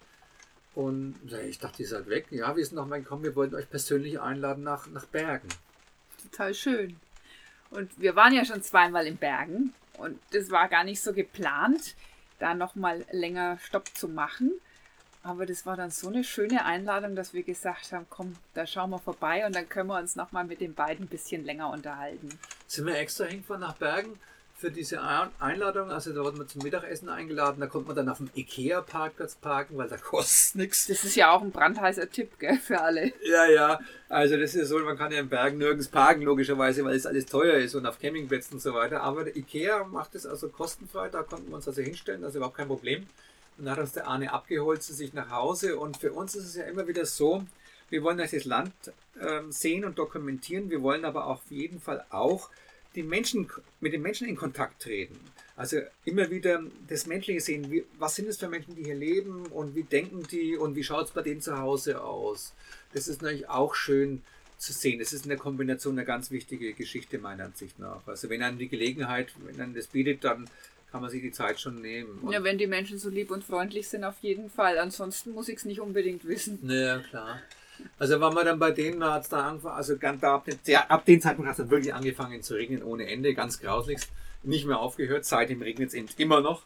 Und 0.75 1.17
ich 1.47 1.59
dachte, 1.59 1.83
ihr 1.83 1.89
seid 1.89 2.09
weg. 2.09 2.27
Ja, 2.31 2.57
wir 2.57 2.65
sind 2.65 2.77
noch 2.77 2.87
mal 2.87 3.01
gekommen, 3.01 3.25
wir 3.25 3.35
wollten 3.35 3.57
euch 3.57 3.69
persönlich 3.69 4.21
einladen 4.21 4.63
nach, 4.63 4.87
nach 4.87 5.05
Bergen. 5.07 5.49
Total 6.23 6.55
schön. 6.55 6.97
Und 7.71 7.91
wir 8.01 8.15
waren 8.17 8.33
ja 8.33 8.45
schon 8.45 8.63
zweimal 8.63 9.07
in 9.07 9.17
Bergen 9.17 9.75
und 9.99 10.19
das 10.31 10.51
war 10.51 10.69
gar 10.69 10.85
nicht 10.85 11.03
so 11.03 11.13
geplant, 11.13 11.95
da 12.39 12.55
noch 12.55 12.75
mal 12.75 13.05
länger 13.11 13.59
Stopp 13.59 13.89
zu 13.97 14.09
machen. 14.09 14.53
Aber 15.25 15.47
das 15.47 15.67
war 15.67 15.77
dann 15.77 15.91
so 15.91 16.09
eine 16.09 16.25
schöne 16.25 16.65
Einladung, 16.65 17.15
dass 17.15 17.33
wir 17.33 17.45
gesagt 17.45 17.93
haben, 17.93 18.07
komm, 18.11 18.35
da 18.55 18.67
schauen 18.67 18.91
wir 18.91 18.99
vorbei 18.99 19.47
und 19.47 19.55
dann 19.55 19.69
können 19.69 19.89
wir 19.89 19.99
uns 19.99 20.17
noch 20.17 20.33
mal 20.33 20.45
mit 20.45 20.61
den 20.61 20.75
beiden 20.75 21.05
ein 21.05 21.09
bisschen 21.09 21.45
länger 21.45 21.71
unterhalten. 21.71 22.29
Sind 22.67 22.87
wir 22.87 22.97
extra 22.97 23.27
hingefahren 23.27 23.61
nach 23.61 23.77
Bergen 23.77 24.19
für 24.57 24.73
diese 24.73 25.01
Einladung? 25.39 25.91
Also 25.93 26.13
da 26.13 26.23
wurden 26.25 26.39
wir 26.39 26.49
zum 26.49 26.63
Mittagessen 26.63 27.09
eingeladen, 27.09 27.61
da 27.61 27.69
konnte 27.69 27.87
man 27.87 27.97
dann 27.97 28.09
auf 28.09 28.19
dem 28.19 28.31
Ikea-Parkplatz 28.35 29.37
parken, 29.37 29.77
weil 29.77 29.89
da 29.89 29.97
kostet 29.97 30.57
nichts. 30.57 30.89
Das 30.89 31.05
ist 31.05 31.15
ja 31.15 31.31
auch 31.31 31.43
ein 31.43 31.53
brandheißer 31.53 32.11
Tipp, 32.11 32.41
gell, 32.41 32.59
für 32.59 32.81
alle. 32.81 33.13
Ja, 33.25 33.47
ja, 33.47 33.81
also 34.09 34.37
das 34.37 34.57
ist 34.57 34.69
so, 34.69 34.81
man 34.81 34.99
kann 34.99 35.13
ja 35.13 35.21
in 35.21 35.29
Bergen 35.29 35.59
nirgends 35.59 35.87
parken, 35.87 36.23
logischerweise, 36.23 36.85
weil 36.85 36.97
es 36.97 37.07
alles 37.07 37.27
teuer 37.27 37.59
ist 37.59 37.77
und 37.77 37.87
auf 37.87 38.01
Campingplätzen 38.01 38.55
und 38.55 38.61
so 38.61 38.75
weiter. 38.75 39.03
Aber 39.03 39.23
der 39.23 39.37
Ikea 39.37 39.85
macht 39.85 40.17
es 40.17 40.27
also 40.27 40.49
kostenfrei, 40.49 41.11
da 41.11 41.23
konnten 41.23 41.49
wir 41.49 41.55
uns 41.55 41.69
also 41.69 41.81
hinstellen, 41.81 42.25
also 42.25 42.39
überhaupt 42.39 42.57
kein 42.57 42.67
Problem. 42.67 43.07
Und 43.59 43.65
dann 43.65 43.73
hat 43.73 43.81
uns 43.81 43.93
der 43.93 44.07
Arne 44.07 44.33
abgeholt 44.33 44.83
zu 44.83 44.95
sich 44.95 45.13
nach 45.13 45.31
Hause. 45.31 45.79
Und 45.79 45.97
für 45.97 46.13
uns 46.13 46.35
ist 46.35 46.47
es 46.47 46.57
ja 46.57 46.65
immer 46.65 46.87
wieder 46.89 47.07
so, 47.07 47.45
wir 47.91 48.03
wollen 48.03 48.19
das 48.19 48.45
Land 48.45 48.73
äh, 49.21 49.43
sehen 49.51 49.85
und 49.85 49.99
dokumentieren. 49.99 50.71
Wir 50.71 50.83
wollen 50.83 51.05
aber 51.05 51.27
auf 51.27 51.43
jeden 51.51 51.81
Fall 51.81 52.05
auch 52.11 52.49
die 52.95 53.03
Menschen, 53.03 53.49
mit 53.81 53.93
den 53.93 54.03
Menschen 54.03 54.29
in 54.29 54.37
Kontakt 54.37 54.83
treten. 54.83 55.19
Also 55.57 55.79
immer 56.05 56.31
wieder 56.31 56.63
das 56.89 57.07
Menschliche 57.07 57.41
sehen. 57.41 57.71
Wie, 57.71 57.85
was 57.99 58.15
sind 58.15 58.29
es 58.29 58.39
für 58.39 58.49
Menschen, 58.49 58.75
die 58.75 58.85
hier 58.85 58.95
leben 58.95 59.47
und 59.47 59.75
wie 59.75 59.83
denken 59.83 60.23
die 60.31 60.57
und 60.57 60.75
wie 60.77 60.85
schaut 60.85 61.07
es 61.07 61.11
bei 61.13 61.23
denen 61.23 61.41
zu 61.41 61.59
Hause 61.59 62.03
aus? 62.03 62.55
Das 62.93 63.09
ist 63.09 63.23
natürlich 63.23 63.49
auch 63.49 63.75
schön 63.75 64.23
zu 64.59 64.73
sehen. 64.73 64.99
Das 64.99 65.13
ist 65.13 65.25
in 65.25 65.31
der 65.31 65.39
Kombination 65.39 65.99
eine 65.99 66.07
ganz 66.07 66.31
wichtige 66.31 66.73
Geschichte 66.73 67.19
meiner 67.19 67.45
Ansicht 67.45 67.79
nach. 67.79 68.07
Also 68.07 68.31
wenn 68.31 68.43
einem 68.43 68.59
die 68.59 68.69
Gelegenheit, 68.69 69.33
wenn 69.45 69.61
einem 69.61 69.75
das 69.75 69.89
bietet, 69.89 70.25
dann 70.25 70.49
kann 70.93 71.01
man 71.01 71.11
sich 71.11 71.23
die 71.23 71.33
Zeit 71.33 71.59
schon 71.59 71.81
nehmen. 71.81 72.19
Und 72.21 72.33
ja, 72.33 72.45
wenn 72.45 72.59
die 72.59 72.67
Menschen 72.67 72.99
so 72.99 73.09
lieb 73.09 73.31
und 73.31 73.43
freundlich 73.43 73.89
sind, 73.89 74.05
auf 74.05 74.17
jeden 74.21 74.51
Fall. 74.51 74.79
Ansonsten 74.79 75.33
muss 75.33 75.49
ich 75.49 75.57
es 75.57 75.65
nicht 75.65 75.81
unbedingt 75.81 76.27
wissen. 76.29 76.59
Naja, 76.63 76.99
klar. 76.99 77.41
Also 77.99 78.21
wenn 78.21 78.35
man 78.35 78.45
dann 78.45 78.59
bei 78.59 78.71
denen 78.71 79.03
hat 79.03 79.23
es 79.23 79.29
da 79.31 79.49
angefangen, 79.49 79.75
also 79.75 79.97
ganz, 79.97 80.23
ab, 80.23 80.47
ja, 80.67 80.87
ab 80.89 81.05
dem 81.07 81.21
Zeitpunkt 81.21 81.49
hat 81.49 81.55
es 81.55 81.65
dann 81.65 81.71
wirklich 81.71 81.95
angefangen 81.95 82.43
zu 82.43 82.55
regnen 82.55 82.83
ohne 82.83 83.07
Ende, 83.09 83.35
ganz 83.35 83.59
grauslichst. 83.59 84.11
Nicht 84.45 84.67
mehr 84.67 84.79
aufgehört, 84.79 85.25
seitdem 85.25 85.63
regnet 85.63 85.89
es 85.89 85.95
eben 85.95 86.09
immer 86.19 86.41
noch. 86.41 86.63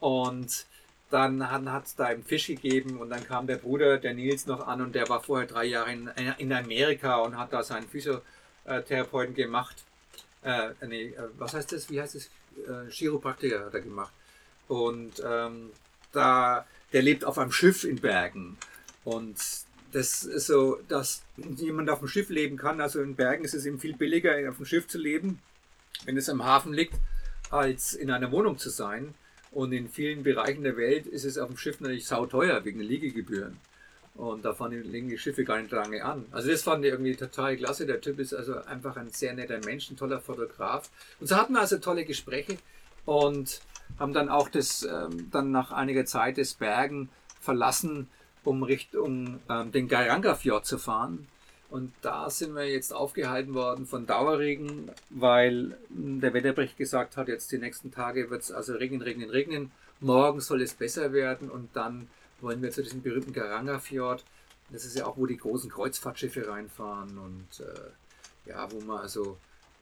Und 0.00 0.66
dann 1.10 1.50
hat 1.50 1.86
es 1.86 1.94
da 1.96 2.06
einen 2.06 2.24
Fisch 2.24 2.48
gegeben 2.48 2.98
und 2.98 3.10
dann 3.10 3.24
kam 3.24 3.46
der 3.46 3.56
Bruder, 3.56 3.98
der 3.98 4.14
Nils, 4.14 4.46
noch 4.46 4.66
an 4.66 4.80
und 4.80 4.94
der 4.94 5.08
war 5.08 5.22
vorher 5.22 5.46
drei 5.46 5.64
Jahre 5.64 5.92
in, 5.92 6.10
in 6.38 6.52
Amerika 6.52 7.16
und 7.16 7.38
hat 7.38 7.52
da 7.52 7.62
seinen 7.62 7.88
Physiotherapeuten 7.88 9.34
gemacht. 9.34 9.76
Äh, 10.42 10.70
nee, 10.86 11.08
äh, 11.08 11.28
was 11.38 11.54
heißt 11.54 11.72
das? 11.72 11.90
Wie 11.90 12.00
heißt 12.00 12.16
das? 12.16 12.28
Äh, 12.66 12.90
Chiropraktiker 12.90 13.66
hat 13.66 13.74
er 13.74 13.80
gemacht. 13.80 14.12
Und 14.68 15.22
ähm, 15.24 15.70
da, 16.12 16.66
der 16.92 17.02
lebt 17.02 17.24
auf 17.24 17.38
einem 17.38 17.52
Schiff 17.52 17.84
in 17.84 18.00
Bergen. 18.00 18.56
Und 19.04 19.36
das 19.92 20.24
ist 20.24 20.46
so, 20.46 20.78
dass 20.88 21.22
jemand 21.36 21.90
auf 21.90 21.98
dem 21.98 22.08
Schiff 22.08 22.30
leben 22.30 22.56
kann. 22.56 22.80
Also 22.80 23.02
in 23.02 23.14
Bergen 23.14 23.44
ist 23.44 23.54
es 23.54 23.66
ihm 23.66 23.78
viel 23.78 23.94
billiger, 23.94 24.48
auf 24.48 24.56
dem 24.56 24.66
Schiff 24.66 24.88
zu 24.88 24.98
leben, 24.98 25.40
wenn 26.04 26.16
es 26.16 26.28
am 26.28 26.44
Hafen 26.44 26.72
liegt, 26.72 26.94
als 27.50 27.94
in 27.94 28.10
einer 28.10 28.32
Wohnung 28.32 28.58
zu 28.58 28.70
sein. 28.70 29.14
Und 29.50 29.72
in 29.72 29.90
vielen 29.90 30.22
Bereichen 30.22 30.62
der 30.62 30.78
Welt 30.78 31.06
ist 31.06 31.24
es 31.24 31.36
auf 31.36 31.48
dem 31.48 31.58
Schiff 31.58 31.80
natürlich 31.80 32.06
sauteuer 32.06 32.64
wegen 32.64 32.80
Liegegebühren. 32.80 33.58
Und 34.14 34.44
da 34.44 34.52
fahren 34.52 34.72
die 34.72 35.18
Schiffe 35.18 35.44
gar 35.44 35.58
nicht 35.58 35.72
lange 35.72 36.04
an. 36.04 36.26
Also 36.32 36.50
das 36.50 36.62
fand 36.62 36.84
ich 36.84 36.90
irgendwie 36.90 37.16
total 37.16 37.56
klasse. 37.56 37.86
Der 37.86 38.00
Typ 38.00 38.18
ist 38.18 38.34
also 38.34 38.56
einfach 38.62 38.96
ein 38.96 39.10
sehr 39.10 39.32
netter 39.32 39.58
Mensch, 39.64 39.90
ein 39.90 39.96
toller 39.96 40.20
Fotograf. 40.20 40.90
Und 41.18 41.28
so 41.28 41.36
hatten 41.36 41.54
wir 41.54 41.60
also 41.60 41.78
tolle 41.78 42.04
Gespräche 42.04 42.58
und 43.06 43.62
haben 43.98 44.12
dann 44.12 44.28
auch 44.28 44.48
das, 44.48 44.82
ähm, 44.82 45.30
dann 45.30 45.50
nach 45.50 45.72
einiger 45.72 46.04
Zeit 46.04 46.38
das 46.38 46.54
Bergen 46.54 47.08
verlassen, 47.40 48.08
um 48.44 48.62
Richtung 48.62 49.40
ähm, 49.48 49.72
den 49.72 49.88
Garanga-Fjord 49.88 50.66
zu 50.66 50.78
fahren. 50.78 51.26
Und 51.70 51.94
da 52.02 52.28
sind 52.28 52.54
wir 52.54 52.68
jetzt 52.68 52.92
aufgehalten 52.92 53.54
worden 53.54 53.86
von 53.86 54.06
Dauerregen, 54.06 54.90
weil 55.08 55.78
der 55.88 56.34
Wetterbericht 56.34 56.76
gesagt 56.76 57.16
hat, 57.16 57.28
jetzt 57.28 57.50
die 57.50 57.56
nächsten 57.56 57.90
Tage 57.90 58.28
wird 58.28 58.42
es 58.42 58.52
also 58.52 58.74
regnen, 58.74 59.00
regnen, 59.00 59.30
regnen. 59.30 59.70
Morgen 59.98 60.40
soll 60.40 60.60
es 60.60 60.74
besser 60.74 61.14
werden 61.14 61.48
und 61.50 61.70
dann 61.74 62.08
wollen 62.42 62.62
wir 62.62 62.70
zu 62.70 62.82
diesem 62.82 63.02
berühmten 63.02 63.32
Garanga-Fjord. 63.32 64.24
Das 64.70 64.84
ist 64.84 64.96
ja 64.96 65.06
auch, 65.06 65.16
wo 65.16 65.26
die 65.26 65.36
großen 65.36 65.70
Kreuzfahrtschiffe 65.70 66.48
reinfahren 66.48 67.18
und 67.18 67.60
äh, 67.60 68.50
ja, 68.50 68.70
wo 68.72 68.80
man 68.80 68.98
also, 68.98 69.36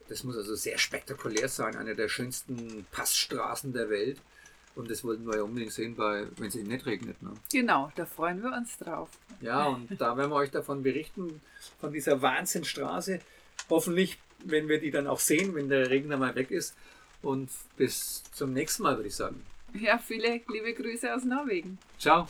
das 0.08 0.24
muss 0.24 0.36
also 0.36 0.54
sehr 0.54 0.78
spektakulär 0.78 1.48
sein, 1.48 1.76
eine 1.76 1.94
der 1.94 2.08
schönsten 2.08 2.86
Passstraßen 2.90 3.72
der 3.72 3.88
Welt. 3.90 4.20
Und 4.76 4.90
das 4.90 5.02
wollten 5.02 5.26
wir 5.26 5.36
ja 5.36 5.42
unbedingt 5.42 5.72
sehen, 5.72 5.98
wenn 5.98 6.46
es 6.46 6.54
eben 6.54 6.68
nicht 6.68 6.86
regnet. 6.86 7.20
Ne? 7.22 7.32
Genau, 7.50 7.90
da 7.96 8.06
freuen 8.06 8.42
wir 8.42 8.52
uns 8.52 8.78
drauf. 8.78 9.08
Ja, 9.40 9.66
und 9.66 10.00
da 10.00 10.16
werden 10.16 10.30
wir 10.30 10.36
euch 10.36 10.50
davon 10.50 10.82
berichten, 10.82 11.40
von 11.80 11.92
dieser 11.92 12.22
Wahnsinnstraße. 12.22 13.18
Hoffentlich, 13.68 14.18
wenn 14.44 14.68
wir 14.68 14.80
die 14.80 14.90
dann 14.90 15.06
auch 15.06 15.18
sehen, 15.18 15.54
wenn 15.54 15.68
der 15.68 15.90
Regen 15.90 16.08
dann 16.08 16.20
mal 16.20 16.34
weg 16.34 16.50
ist. 16.50 16.76
Und 17.20 17.50
bis 17.76 18.22
zum 18.32 18.52
nächsten 18.52 18.84
Mal, 18.84 18.96
würde 18.96 19.08
ich 19.08 19.16
sagen. 19.16 19.44
Ja, 19.74 19.98
viele 19.98 20.40
liebe 20.48 20.74
Grüße 20.74 21.14
aus 21.14 21.24
Norwegen. 21.24 21.78
Ciao. 21.98 22.26